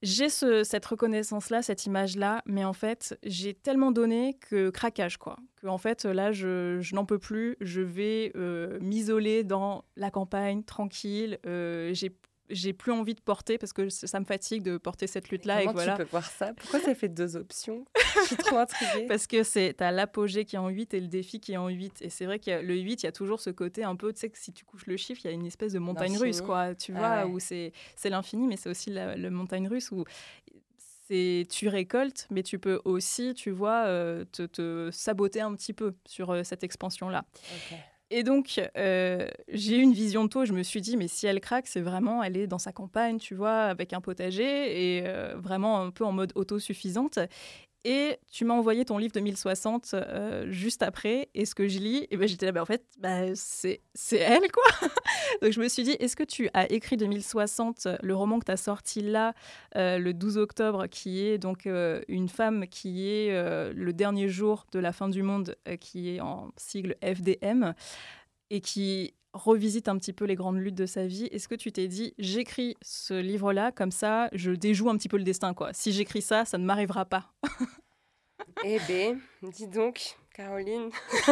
[0.02, 5.36] j'ai cette reconnaissance-là, cette image-là, mais en fait, j'ai tellement donné que craquage, quoi.
[5.60, 7.56] Que en fait, là, je, n'en peux plus.
[7.60, 11.38] Je vais euh, m'isoler dans la campagne, tranquille.
[11.46, 12.10] Euh, j'ai
[12.50, 15.60] j'ai plus envie de porter parce que ça me fatigue de porter cette lutte-là.
[15.60, 15.92] Comment et voilà.
[15.92, 16.52] tu peux voir ça?
[16.54, 17.84] Pourquoi ça fait deux options?
[17.96, 19.06] Je suis trop intriguée.
[19.08, 21.68] parce que c'est as l'apogée qui est en 8 et le défi qui est en
[21.68, 22.02] 8.
[22.02, 24.20] Et c'est vrai que le 8, il y a toujours ce côté un peu, tu
[24.20, 26.40] sais, que si tu couches le chiffre, il y a une espèce de montagne russe,
[26.40, 26.74] quoi.
[26.74, 27.72] Tu ah vois, où c'est
[28.04, 30.04] l'infini, mais c'est aussi la, montagne russe où
[31.08, 35.94] tu récoltes, mais tu peux aussi, tu vois, euh, te, te, saboter un petit peu
[36.06, 37.24] sur euh, cette expansion-là.
[38.14, 40.44] Et donc, euh, j'ai eu une vision de toi.
[40.44, 43.16] Je me suis dit, mais si elle craque, c'est vraiment, elle est dans sa campagne,
[43.16, 47.18] tu vois, avec un potager et euh, vraiment un peu en mode autosuffisante.
[47.84, 51.28] Et tu m'as envoyé ton livre 2060 euh, juste après.
[51.34, 53.80] Et ce que je lis, ben j'étais là, bah, en fait, bah, c'est
[54.12, 54.88] elle, quoi.
[55.42, 58.52] Donc je me suis dit, est-ce que tu as écrit 2060, le roman que tu
[58.52, 59.34] as sorti là,
[59.76, 63.32] euh, le 12 octobre, qui est donc euh, une femme qui est
[63.72, 67.74] le dernier jour de la fin du monde, qui est en sigle FDM,
[68.50, 71.26] et qui revisite un petit peu les grandes luttes de sa vie.
[71.26, 75.16] Est-ce que tu t'es dit, j'écris ce livre-là, comme ça, je déjoue un petit peu
[75.16, 75.72] le destin, quoi.
[75.72, 77.32] Si j'écris ça, ça ne m'arrivera pas.
[78.64, 80.90] eh bien, dis donc, Caroline.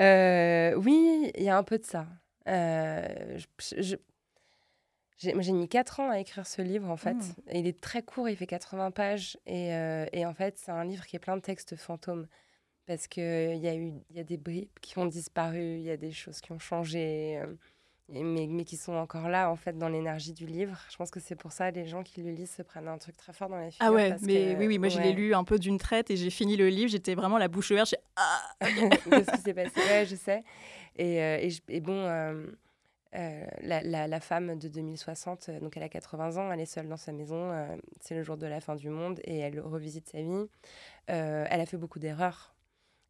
[0.00, 2.06] Euh, oui, il y a un peu de ça.
[2.48, 3.38] Euh,
[5.18, 7.14] j'ai mis 4 ans à écrire ce livre, en fait.
[7.14, 7.34] Mmh.
[7.52, 9.38] il est très court, il fait 80 pages.
[9.46, 12.26] Et, euh, et en fait, c'est un livre qui est plein de textes fantômes
[12.86, 15.96] parce qu'il y, a eu, y a des bribes qui ont disparu, il y a
[15.96, 17.46] des choses qui ont changé, euh,
[18.10, 20.78] mais, mais, qui sont encore là, en fait, dans l'énergie du livre.
[20.90, 23.16] Je pense que c'est pour ça les gens qui le lisent se prennent un truc
[23.16, 23.86] très fort dans la figure.
[23.86, 26.30] Ah ouais, mais oui, oui, moi je l'ai lu un peu d'une traite et j'ai
[26.30, 30.04] fini le livre, j'étais vraiment la bouche ouverte, j'ai ah Qu'est-ce qui s'est passé Ouais,
[30.06, 30.44] je sais.
[30.96, 31.98] Et, euh, et, et, bon...
[32.06, 32.46] Euh,
[33.62, 36.96] la, la, la, femme de 2060, donc elle a 80 ans, elle est seule dans
[36.96, 37.52] sa maison,
[38.00, 40.48] c'est le jour de la fin du monde et elle revisite sa vie.
[41.06, 42.53] elle a fait beaucoup d'erreurs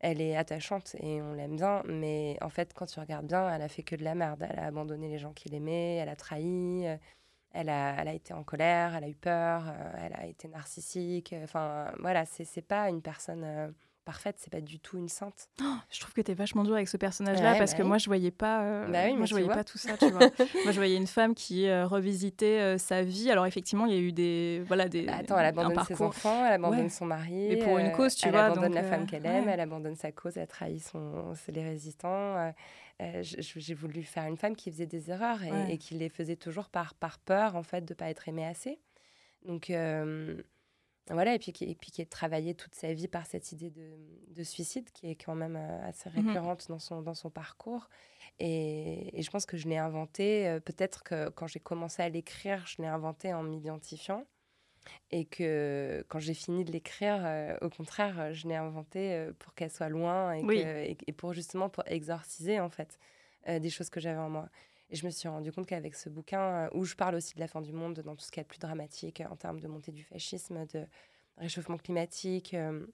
[0.05, 3.63] elle est attachante et on l'aime bien, mais en fait, quand tu regardes bien, elle
[3.63, 4.47] a fait que de la merde.
[4.51, 6.97] Elle a abandonné les gens qui l'aimaient, elle a trahi, euh,
[7.53, 10.49] elle a, elle a été en colère, elle a eu peur, euh, elle a été
[10.49, 11.35] narcissique.
[11.43, 13.71] Enfin, voilà, c'est pas une personne euh,
[14.05, 15.49] parfaite, c'est pas du tout une sainte.
[15.61, 17.99] Oh, je trouve que tu es vachement dur avec ce personnage-là parce bah que moi
[17.99, 20.21] je voyais pas euh, bah moi je voyais pas tout ça, tu vois.
[20.65, 23.31] moi je voyais une femme qui euh, revisitait euh, sa vie.
[23.31, 26.45] Alors effectivement, il y a eu des voilà des bah, Attends, elle abandonne ses enfants,
[26.47, 27.53] elle abandonne son mari.
[27.53, 29.97] Et pour une cause, tu elle vois, elle abandonne la femme qu'elle aime, elle abandonne
[29.97, 32.53] sa cause, elle trahit son les résistants.
[33.01, 36.69] j'ai voulu faire une femme qui faisait des erreurs et, et, qui les faisait toujours
[36.69, 38.79] par par peur en fait de pas être aimée assez.
[39.47, 39.71] Donc
[41.11, 43.91] voilà, et puis, et puis qui est travaillé toute sa vie par cette idée de,
[44.29, 47.91] de suicide qui est quand même euh, assez mmh récurrente dans, son, dans son parcours.
[48.39, 52.09] Et, et je pense que je l'ai inventé, euh, peut-être que quand j'ai commencé à
[52.09, 54.25] l'écrire, je l'ai inventé en m'identifiant.
[55.11, 59.71] Et que quand j'ai fini de l'écrire, euh, au contraire, je l'ai inventé pour qu'elle
[59.71, 62.99] soit loin et, et, pour justement pour exorciser en fait
[63.49, 64.51] des choses que j'avais en moi.
[64.95, 67.41] Et je me suis rendu compte qu'avec ce bouquin, euh, où je parle aussi de
[67.41, 69.67] la fin du monde, dans tout ce qui est plus dramatique euh, en termes de
[69.67, 70.87] montée du fascisme, de
[71.37, 72.87] réchauffement climatique, euh,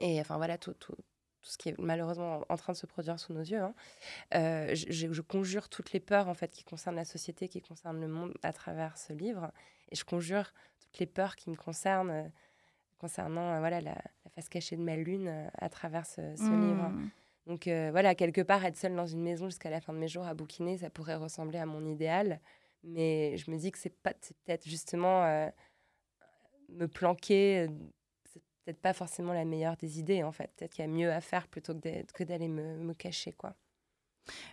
[0.00, 3.20] et enfin voilà, tout, tout, tout, ce qui est malheureusement en train de se produire
[3.20, 3.74] sous nos yeux, hein,
[4.32, 8.34] je, conjure toutes les peurs en fait qui concernent la société, qui concernent le monde
[8.42, 9.52] à travers ce livre,
[9.92, 12.32] et je conjure toutes les peurs qui me concernent
[12.98, 14.02] concernant voilà la,
[14.34, 16.88] face cachée de ma lune à travers ce, livre.
[16.88, 17.10] Mmh.
[17.46, 20.08] Donc euh, voilà, quelque part, être seule dans une maison jusqu'à la fin de mes
[20.08, 22.40] jours à bouquiner, ça pourrait ressembler à mon idéal.
[22.82, 25.48] Mais je me dis que c'est peut-être justement euh,
[26.70, 27.68] me planquer, euh,
[28.24, 30.50] c'est peut-être pas forcément la meilleure des idées en fait.
[30.56, 33.54] Peut-être qu'il y a mieux à faire plutôt que d'aller me, me, cacher quoi.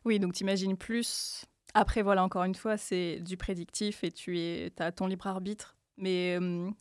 [0.04, 1.46] Oui, donc t'imagines plus.
[1.74, 5.78] Après, voilà, encore une fois, c'est du prédictif et tu es, as ton libre arbitre
[5.98, 6.38] mais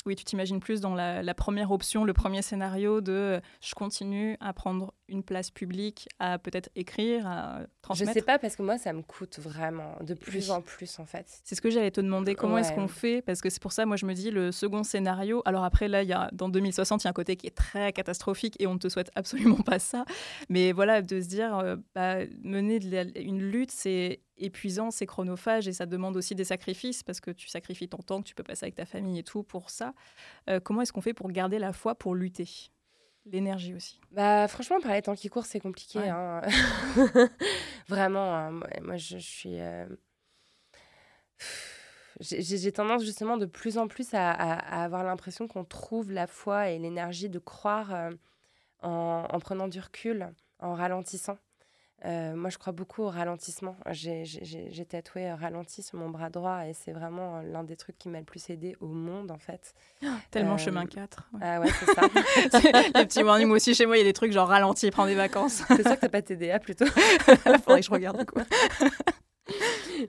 [0.07, 4.53] oui, tu t'imagines plus dans la, première option, le premier scénario de je continue à
[4.53, 8.79] prendre une place publique à peut-être écrire, à transmettre Je sais pas parce que moi
[8.79, 11.41] ça me coûte vraiment de plus en plus en fait.
[11.45, 12.35] C'est ce que j'allais te demander.
[12.35, 13.23] Comment est-ce qu'on fait?
[13.23, 15.43] Parce que c'est pour ça, moi je me dis le second scénario.
[15.45, 17.57] Alors après là, il y a dans 2060, il y a un côté qui est
[17.57, 20.05] très catastrophique et on ne te souhaite absolument pas ça.
[20.49, 22.79] Mais voilà, de se dire euh, bah, mener
[23.17, 27.49] une lutte, c'est épuisant, c'est chronophage et ça demande aussi des sacrifices parce que tu
[27.49, 29.95] sacrifies ton temps que tu peux passer avec ta famille et tout pour ça.
[30.49, 32.49] Euh, comment est-ce qu'on fait pour garder la foi, pour lutter?
[33.27, 34.01] L'énergie aussi.
[34.13, 35.99] Bah franchement, par les temps qui courent, c'est compliqué.
[35.99, 36.41] Hein.
[37.89, 38.61] Vraiment, hein.
[38.83, 39.61] moi je, suis...
[39.61, 39.87] Euh,
[42.21, 46.79] j'ai tendance justement de plus en plus à, avoir l'impression qu'on trouve la foi et
[46.79, 48.11] l'énergie de croire euh,
[48.83, 51.39] en, prenant du recul, en ralentissant.
[52.07, 53.77] Euh, moi, je crois beaucoup au ralentissement.
[53.91, 57.99] J'ai tatoué euh, ralenti sur mon bras droit et c'est vraiment euh, l'un des trucs
[57.99, 59.75] qui m'a le plus aidé au monde, en fait.
[60.31, 61.31] tellement chemin 4.
[61.41, 62.03] Ah ouais, c'est ça.
[62.99, 65.07] les petits warnings, moi aussi, chez moi, il y a des trucs genre ralenti, prends
[65.07, 65.63] des vacances.
[65.69, 66.87] c'est sûr que t'as pas TDA plutôt.
[67.65, 68.41] Faudrait que je regarde, coup.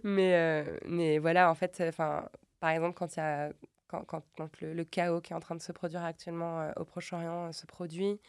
[0.03, 2.25] mais, mais voilà, en fait, enfin
[2.59, 3.51] par exemple, quand il y a.
[3.87, 4.23] Quand, quand,
[4.61, 8.21] le, le, chaos qui est en train de se produire actuellement au Proche-Orient se produit,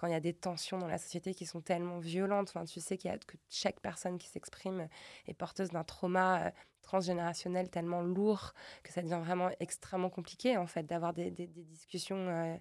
[0.00, 2.54] quand il y a des tensions dans la société qui sont tellement violentes.
[2.66, 4.88] Tu sais qu'il y a que chaque personne qui s'exprime
[5.26, 10.66] est porteuse d'un trauma euh, transgénérationnel tellement lourd que ça devient vraiment extrêmement compliqué en
[10.66, 12.56] fait d'avoir des, discussions euh,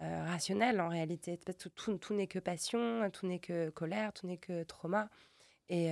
[0.00, 1.36] euh, rationnelles en réalité.
[1.38, 5.08] Tout, n'est que passion, tout n'est que colère, tout n'est que trauma.
[5.68, 5.90] Et,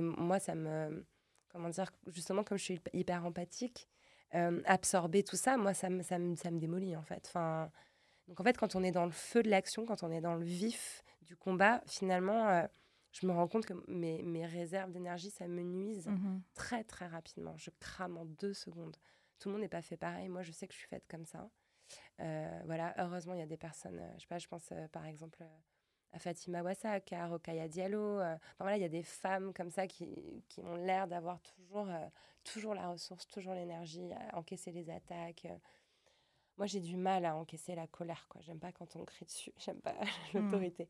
[0.00, 1.04] moi, ça me.
[1.52, 3.90] Comment dire Justement, comme je suis hyper empathique,
[4.32, 7.24] absorber tout ça, moi, ça me, ça me, ça me démolit en fait.
[7.26, 7.70] Enfin
[8.28, 10.34] donc en fait, quand on est dans le feu de l'action, quand on est dans
[10.34, 12.66] le vif du combat, finalement, euh,
[13.12, 17.06] je me rends compte que mes, mes réserves d'énergie, ça me nuise mmh très très
[17.06, 17.56] rapidement.
[17.56, 18.96] Je crame en deux secondes.
[19.38, 20.28] Tout le monde n'est pas fait pareil.
[20.28, 21.48] Moi, je sais que je suis faite comme ça.
[22.20, 25.06] Euh, voilà, heureusement, il y a des personnes, euh, je sais pas, je pense par
[25.06, 25.42] exemple
[26.12, 28.20] à Fatima Wassak, à Rokaya Diallo.
[28.20, 31.88] enfin voilà, il y a des femmes comme ça qui, qui ont l'air d'avoir toujours,
[32.44, 35.46] toujours la ressource, toujours l'énergie à encaisser les attaques
[36.58, 38.26] moi, j'ai du mal à encaisser la colère.
[38.28, 38.40] quoi.
[38.42, 39.52] J'aime pas quand on crie dessus.
[39.58, 39.94] J'aime pas
[40.34, 40.38] mmh.
[40.38, 40.88] l'autorité.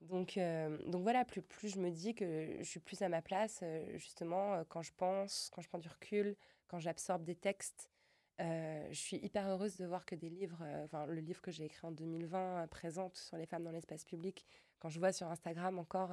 [0.00, 3.20] Donc, euh, donc voilà, plus, plus je me dis que je suis plus à ma
[3.20, 6.36] place, euh, justement, euh, quand je pense, quand je prends du recul,
[6.68, 7.90] quand j'absorbe des textes.
[8.38, 11.86] je suis hyper heureuse de voir que des livres, enfin le livre que j'ai écrit
[11.86, 14.46] en 2020 présente sur les femmes dans l'espace public.
[14.78, 16.10] Quand je vois sur Instagram encore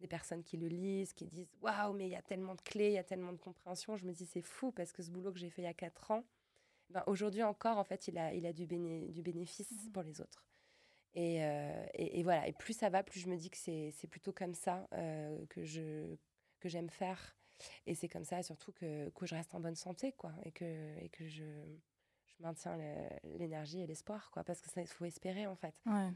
[0.00, 2.88] des personnes qui le lisent, qui disent waouh, mais il y a tellement de clés,
[2.88, 5.30] il y a tellement de compréhension, je me dis c'est fou parce que ce boulot
[5.30, 6.24] que j'ai fait il y a quatre ans,
[6.90, 10.20] ben, aujourd'hui encore, en fait, il a, il a du, du bénéfice mmh pour les
[10.20, 10.44] autres.
[11.16, 14.32] Euh, et, et, voilà, et plus ça va, plus je me dis que c'est plutôt
[14.32, 16.16] comme ça euh, que je
[16.60, 17.36] que j'aime faire.
[17.86, 20.96] Et c'est comme ça surtout que, que je reste en bonne santé, quoi, et que,
[21.00, 21.44] et que je,
[22.26, 22.76] je maintiens
[23.24, 25.74] l'énergie et l'espoir, quoi, parce qu'il faut espérer, en fait.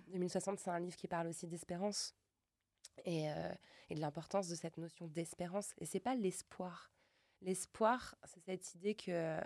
[0.09, 2.15] 2060, c'est un livre qui parle aussi d'espérance
[3.05, 3.53] et, euh,
[3.91, 5.73] et de l'importance de cette notion d'espérance.
[5.79, 6.93] Et c'est pas l'espoir.
[7.41, 9.41] L'espoir, c'est cette idée que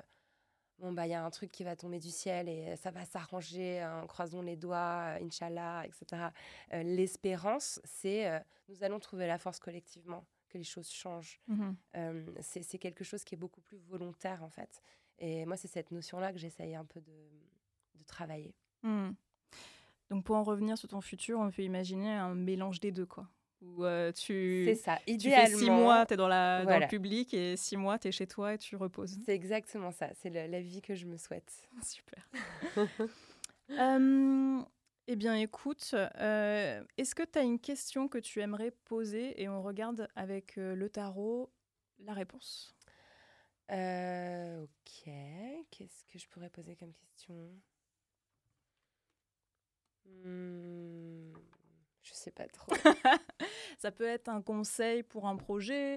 [0.78, 3.04] bon, bah, il y a un truc qui va tomber du ciel et ça va
[3.04, 6.30] s'arranger, hein, croisons les doigts, euh, Inch'Allah, etc.
[6.72, 11.40] Euh, l'espérance, c'est euh, nous allons trouver la force collectivement, que les choses changent.
[11.48, 11.72] Mmh
[12.40, 14.82] c'est quelque chose qui est beaucoup plus volontaire, en fait.
[15.18, 17.12] Et moi, c'est cette notion-là que j'essaye un peu de,
[17.94, 18.54] de travailler.
[18.82, 19.10] Mmh.
[20.10, 23.28] Donc, pour en revenir sur ton futur, on peut imaginer un mélange des deux, quoi
[23.62, 24.98] où tu, ça.
[25.06, 27.98] Idéalement, tu fais six mois, tu es dans, la, dans le public et six mois,
[27.98, 29.18] tu es chez toi et tu reposes.
[29.24, 30.10] C'est exactement ça.
[30.14, 31.68] C'est la, vie que je me souhaite.
[31.82, 32.28] Super.
[35.08, 39.62] eh bien, écoute, est-ce que tu as une question que tu aimerais poser et on
[39.62, 41.50] regarde avec le tarot
[42.00, 42.74] la réponse?
[43.68, 45.10] Ok.
[45.70, 47.50] Qu'est-ce que je pourrais poser comme question?
[50.04, 51.32] Hmm.
[52.26, 52.74] Sais pas trop.
[53.78, 55.96] ça peut être un conseil pour un projet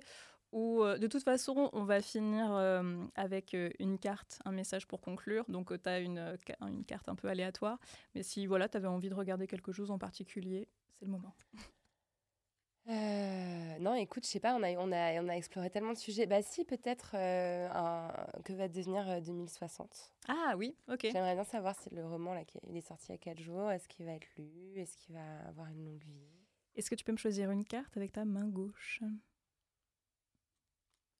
[0.51, 4.85] ou euh, de toute façon, on va finir euh, avec euh, une carte, un message
[4.85, 5.43] pour conclure.
[5.47, 7.79] Donc, tu as une, une, carte un peu aléatoire.
[8.13, 10.67] Mais si voilà, tu avais envie de regarder quelque chose en particulier,
[10.99, 11.35] c'est le moment.
[12.89, 15.97] Euh, non, écoute, je sais pas, on a, on, a, on a exploré tellement de
[15.97, 16.25] sujets.
[16.25, 17.69] Bah si, peut-être euh,
[18.43, 20.12] que va devenir 2060.
[20.28, 21.02] Euh, ah oui, ok.
[21.12, 23.69] J'aimerais bien savoir si le roman, là, il est sorti il y a 4 jours,
[23.71, 24.73] est-ce qu'il va être lu?
[24.75, 26.28] Est-ce qu'il va avoir une longue vie?
[26.75, 29.02] Est-ce que tu peux me choisir une carte avec ta main gauche?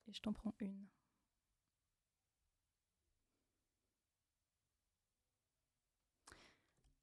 [0.10, 0.88] Et je t'en prends une.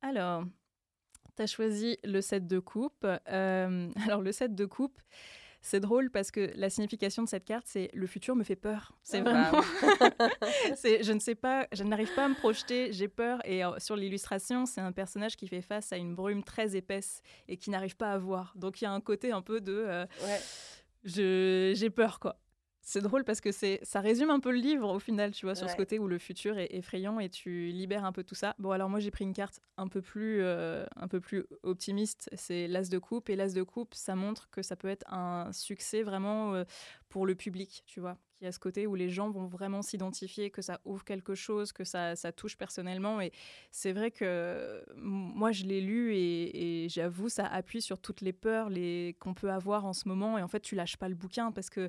[0.01, 0.45] Alors,
[1.37, 3.07] tu as choisi le set de coupe.
[3.29, 4.99] Euh, alors, le set de coupe,
[5.63, 8.93] C'est drôle parce que la signification de cette carte, c'est le futur me fait peur.
[9.03, 9.65] C'est Ah, vraiment.
[10.21, 10.29] bah.
[10.77, 13.41] c'est, je ne sais pas, je n'arrive pas à me projeter, j'ai peur.
[13.45, 17.21] Et euh, sur l'illustration, c'est un personnage qui fait face à une brume très épaisse
[17.49, 18.53] et qui n'arrive pas à voir.
[18.55, 19.73] Donc il y a un côté un peu de.
[19.75, 20.41] euh, Ouais.
[21.03, 22.37] je, j'ai peur, quoi.
[22.89, 25.57] C'est drôle parce que c'est, ça résume un peu le livre au final, tu vois,
[25.57, 28.55] sur ce côté où le futur est effrayant et tu libères un peu tout ça.
[28.61, 32.31] Bon, alors moi j'ai pris une carte un peu plus, euh, un peu plus optimiste,
[32.35, 33.29] c'est l'as de coupe.
[33.29, 36.63] Et l'as de coupe, ça montre que ça peut être un succès vraiment euh,
[37.09, 38.19] pour le public, tu vois.
[38.39, 41.73] Qui a ce côté où les gens vont vraiment s'identifier, que ça ouvre quelque chose,
[41.73, 43.21] que ça, ça touche personnellement.
[43.21, 43.33] Et
[43.73, 48.33] c'est vrai que moi je l'ai lu et, et j'avoue, ça appuie sur toutes les
[48.33, 50.39] peurs les, qu'on peut avoir en ce moment.
[50.39, 51.89] Et en fait, tu lâches pas le bouquin parce que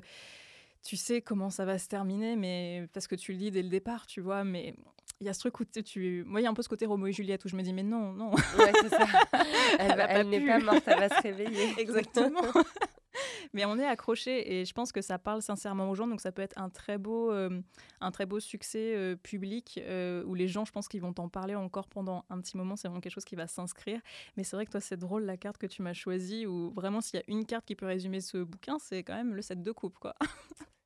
[0.82, 3.68] tu sais comment ça va se terminer, mais parce que tu le lis dès le
[3.68, 4.44] départ, tu vois.
[4.44, 4.74] Mais
[5.20, 6.86] il y a ce truc où tu, moi, il y a un peu ce côté
[6.86, 9.06] Roméo et Juliette où je me dis, mais non, non, Ouais, c'est ça.
[9.78, 11.74] Elle, Elle n'est pas morte, elle va se réveiller.
[11.78, 12.40] exactement.
[13.52, 16.32] mais on est accroché et je pense que ça parle sincèrement aux gens, donc ça
[16.32, 17.60] peut être un très beau, euh,
[18.00, 21.28] un très beau succès euh, public euh, où les gens, je pense qu'ils vont t'en
[21.28, 22.76] parler encore pendant un petit moment.
[22.76, 24.00] C'est vraiment quelque chose qui va s'inscrire.
[24.36, 27.00] Mais c'est vrai que toi, c'est drôle la carte que tu m'as choisie où vraiment,
[27.00, 29.62] s'il y a une carte qui peut résumer ce bouquin, c'est quand même le set
[29.62, 30.14] de coupe, quoi.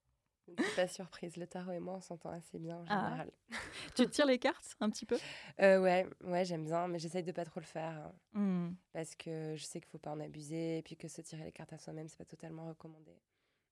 [0.76, 1.36] Pas surprise.
[1.36, 3.06] Le tarot et moi, on s'entend assez bien en Ah.
[3.08, 3.30] général.
[3.96, 5.18] tu te tires les cartes un petit peu?
[5.60, 7.92] Euh, ouais, ouais, j'aime bien, mais j'essaye de pas trop le faire.
[7.92, 8.72] hein, Hmm.
[8.92, 11.52] parce que je sais qu'il faut pas en abuser et puis que se tirer les
[11.52, 13.14] cartes à soi-même c'est pas totalement recommandé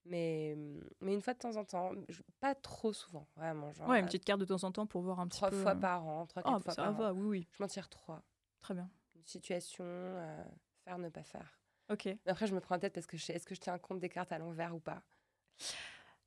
[0.04, 0.54] mais
[1.00, 4.04] mais une fois de temps en temps je- pas trop souvent vraiment genre Ouais, une
[4.04, 5.62] euh, petite carte de temps en temps pour voir un petit trois peu.
[5.62, 7.48] fois euh, par an trois Ah, quatre bah, fois ça par va, an oui, oui.
[7.52, 8.22] je m'en tire trois
[8.60, 8.90] Très bien.
[9.14, 10.44] une situation euh,
[10.84, 11.58] faire ne pas faire
[11.90, 12.04] Ok.
[12.06, 13.78] mais après je me prends la tête parce que je sais est-ce que je tiens
[13.78, 15.02] compte des cartes à l'envers ou pas?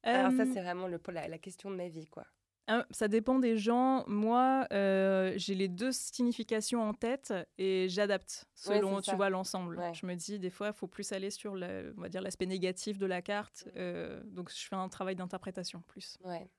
[0.04, 2.26] Alors ça Euh, c'est vraiment le la, la question de ma vie quoi
[2.68, 4.04] Ah, ça dépend des gens.
[4.08, 9.16] Moi, euh, j'ai les deux significations en tête et j'adapte selon, tu ça.
[9.18, 9.78] vois, l'ensemble.
[9.78, 9.94] Ouais.
[9.94, 12.46] Je me dis, des fois, il faut plus aller sur, le, on va dire, l'aspect
[12.46, 13.66] négatif de la carte.
[13.68, 13.72] Mm.
[13.78, 16.18] Euh, donc, je fais un travail d'interprétation plus.
[16.24, 16.50] ouais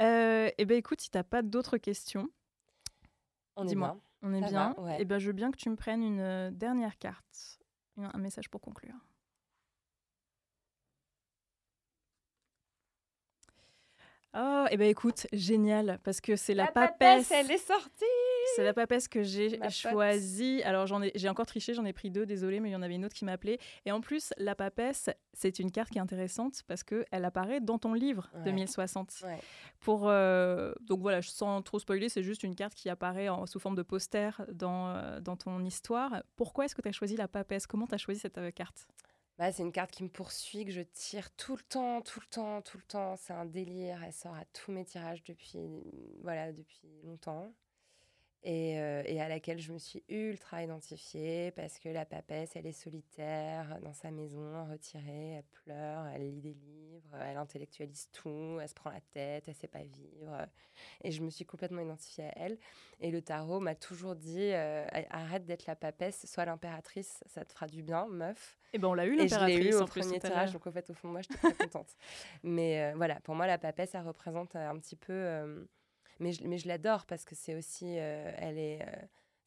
[0.00, 2.28] Euh, eh ben, écoute, si tu n'as pas d'autres questions,
[3.56, 3.88] on est Dis-moi.
[3.92, 4.72] bien on est Ça bien.
[4.76, 4.96] va, ouais.
[5.00, 7.58] Eh ben, je veux bien que tu me prennes une euh, dernière carte.
[7.96, 8.94] Un message pour conclure.
[14.32, 17.32] Oh, eh ben écoute, génial, parce que c'est la, papesse.
[17.32, 18.04] elle est sortie
[18.54, 20.62] C'est la papesse que j'ai choisie.
[20.62, 22.82] Alors j'en ai, j'ai encore triché, j'en ai pris deux, désolé, mais il y en
[22.82, 23.58] avait une autre qui m'a appelée.
[23.86, 27.60] Et en plus, la papesse, c'est une carte qui est intéressante parce que elle apparaît
[27.60, 28.44] dans ton livre Ouais.
[28.44, 29.14] 2060.
[29.24, 29.38] ouais
[29.80, 33.58] Pour euh, donc voilà, sans trop spoiler, c'est juste une carte qui apparaît en- sous
[33.58, 36.22] forme de poster dans, euh, dans ton histoire.
[36.36, 37.66] Pourquoi est-ce que tu as choisi la papesse?
[37.66, 38.86] Comment tu as choisi cette euh, carte?
[39.40, 42.26] Bah, c'est une carte qui me poursuit, que je tire tout le temps, tout le
[42.26, 43.16] temps, tout le temps.
[43.16, 44.04] C'est un délire.
[44.04, 45.58] Elle sort à tous mes tirages depuis,
[46.22, 47.50] voilà, depuis longtemps.
[48.42, 52.66] Et, euh, et à laquelle je me suis ultra identifiée parce que la papesse, elle
[52.66, 58.58] est solitaire dans sa maison, retirée, elle pleure, elle lit des livres, elle intellectualise tout,
[58.60, 60.46] elle se prend la tête, elle sait pas vivre.
[61.02, 62.58] Et je me suis complètement identifiée à elle.
[63.00, 67.52] Et le tarot m'a toujours dit euh, arrête d'être la papesse, sois l'impératrice, ça te
[67.52, 68.59] fera du bien, meuf.
[68.72, 70.72] Eh ben on l'a eu Et je l'ai l'impératrice eu au premier tirage, donc en
[70.72, 71.96] fait, au fond moi, j'étais très contente.
[72.44, 75.12] Mais euh, voilà, pour moi, la papesse, ça représente euh, un petit peu.
[75.12, 75.64] euh,
[76.20, 77.96] mais je, mais je l'adore parce que c'est aussi.
[77.98, 78.78] euh, elle est.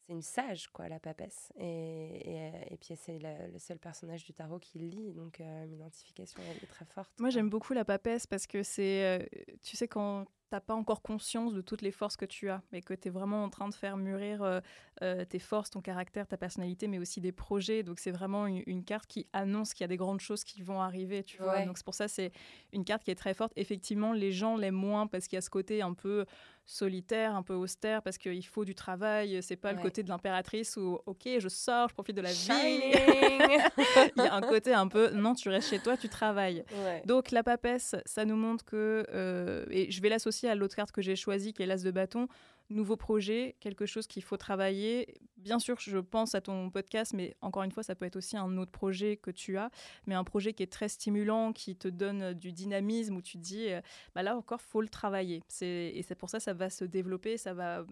[0.06, 1.50] c'est une sage, quoi, la papesse.
[1.56, 5.72] Et, et, et puis, c'est le seul personnage du tarot qui lit, donc euh, mon
[5.72, 7.10] identification, elle est très forte.
[7.18, 9.26] Moi, j'aime beaucoup la papesse parce que c'est,
[9.62, 12.80] tu sais, quand t'as pas encore conscience de toutes les forces que tu as, mais
[12.80, 14.60] que tu es vraiment en train de faire mûrir euh,
[15.02, 17.82] euh, tes forces, ton caractère, ta personnalité, mais aussi des projets.
[17.82, 20.62] Donc, c'est vraiment une, une carte qui annonce qu'il y a des grandes choses qui
[20.62, 21.54] vont arriver, tu vois.
[21.54, 21.66] Ouais.
[21.66, 22.30] Donc, c'est pour ça, c'est
[22.72, 23.52] une carte qui est très forte.
[23.56, 26.24] Effectivement, les gens l'aiment moins parce qu'il y a ce côté un peu
[26.66, 29.42] solitaire, un peu austère, parce qu'il faut du travail.
[29.42, 32.36] C'est pas le côté de l'impératrice où, ok, je sors, je profite de la vie.
[32.36, 32.92] Shining
[34.16, 36.64] Il y a un côté un peu, non, tu restes chez toi, tu travailles.
[36.84, 37.02] Ouais.
[37.04, 40.92] Donc la papesse, ça nous montre que, euh, et je vais l'associer à l'autre carte
[40.92, 42.28] que j'ai choisie, qui est l'as de bâton,
[42.70, 45.20] nouveau projet, quelque chose qu'il faut travailler.
[45.36, 48.36] Bien sûr, je pense à ton podcast, mais encore une fois, ça peut être aussi
[48.36, 49.70] un autre projet que tu as,
[50.06, 53.42] mais un projet qui est très stimulant, qui te donne du dynamisme, où tu te
[53.42, 53.80] dis, euh,
[54.14, 55.42] bah là encore, faut le travailler.
[55.60, 57.84] Et c'est pour ça, ça va se développer, ça va...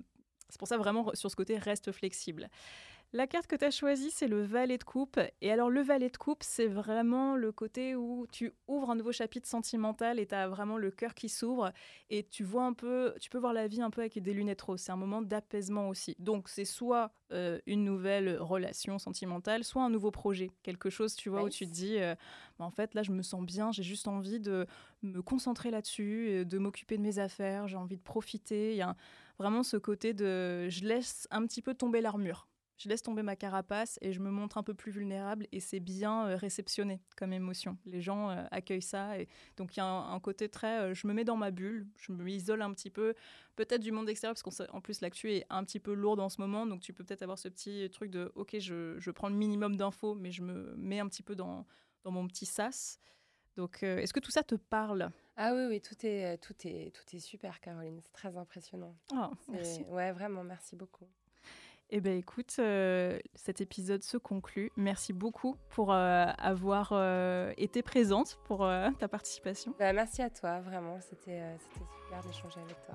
[0.48, 2.50] C'est pour ça vraiment, sur ce côté, reste flexible.
[3.14, 5.20] La carte que tu as choisie, c'est le valet de coupe.
[5.42, 9.12] Et alors, le valet de coupe, c'est vraiment le côté où tu ouvres un nouveau
[9.12, 11.72] chapitre sentimental et tu as vraiment le cœur qui s'ouvre.
[12.08, 14.62] Et tu vois un peu, tu peux voir la vie un peu avec des lunettes
[14.62, 14.80] roses.
[14.80, 16.16] C'est un moment d'apaisement aussi.
[16.20, 20.50] Donc, c'est soit euh, une nouvelle relation sentimentale, soit un nouveau projet.
[20.62, 22.14] Quelque chose, tu vois, où tu te dis, euh,
[22.58, 24.66] Bah, en fait, là, je me sens bien, j'ai juste envie de
[25.02, 28.70] me concentrer là-dessus, de m'occuper de mes affaires, j'ai envie de profiter.
[28.70, 28.96] Il y a un-
[29.38, 32.48] vraiment ce côté de je laisse un petit peu tomber l'armure.
[32.82, 35.78] Je laisse tomber ma carapace et je me montre un peu plus vulnérable et c'est
[35.78, 37.78] bien euh, réceptionné comme émotion.
[37.86, 41.06] Les gens euh, accueillent ça et donc il y a un, côté très, euh, je
[41.06, 43.14] me mets dans ma bulle, je me isole un petit peu,
[43.54, 46.40] peut-être du monde extérieur parce qu'en plus l'actu est un petit peu lourde en ce
[46.40, 49.36] moment, donc tu peux peut-être avoir ce petit truc de, ok, je, je prends le
[49.36, 51.66] minimum d'infos, mais je me mets un petit peu dans,
[52.02, 52.98] dans mon petit sas.
[53.56, 55.10] Donc, est-ce que tout ça te parle?
[55.36, 58.00] Ah oui, oui, tout est, tout est, tout est super, Caroline.
[58.02, 58.96] C'est très impressionnant.
[59.12, 59.84] Oh, merci.
[59.88, 61.06] Ouais, vraiment, merci beaucoup.
[61.94, 64.72] Eh bien, écoute, euh, cet épisode se conclut.
[64.76, 68.66] Merci beaucoup pour euh, avoir euh, été présente, pour
[68.98, 69.74] ta participation.
[69.78, 70.98] Bah, merci à toi, vraiment.
[71.02, 72.94] C'était super d'échanger avec toi.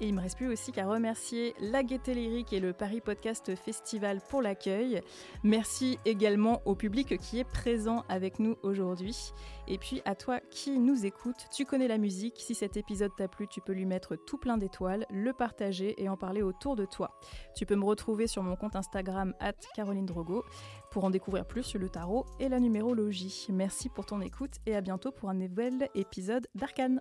[0.00, 3.54] Et il me reste plus aussi qu'à remercier la Gaieté Lyrique et le Paris Podcast
[3.54, 5.00] Festival pour l'accueil.
[5.44, 9.32] Merci également au public qui est présent avec nous aujourd'hui.
[9.68, 12.34] Et puis à toi qui nous écoutes, tu connais la musique.
[12.38, 16.08] Si cet épisode t'a plu, tu peux lui mettre tout plein d'étoiles, le partager et
[16.08, 17.18] en parler autour de toi.
[17.54, 19.34] Tu peux me retrouver sur mon compte Instagram
[19.74, 20.44] Caroline Drogo
[20.90, 23.46] pour en découvrir plus sur le tarot et la numérologie.
[23.50, 27.00] Merci pour ton écoute et à bientôt pour un nouvel épisode d'Arcane.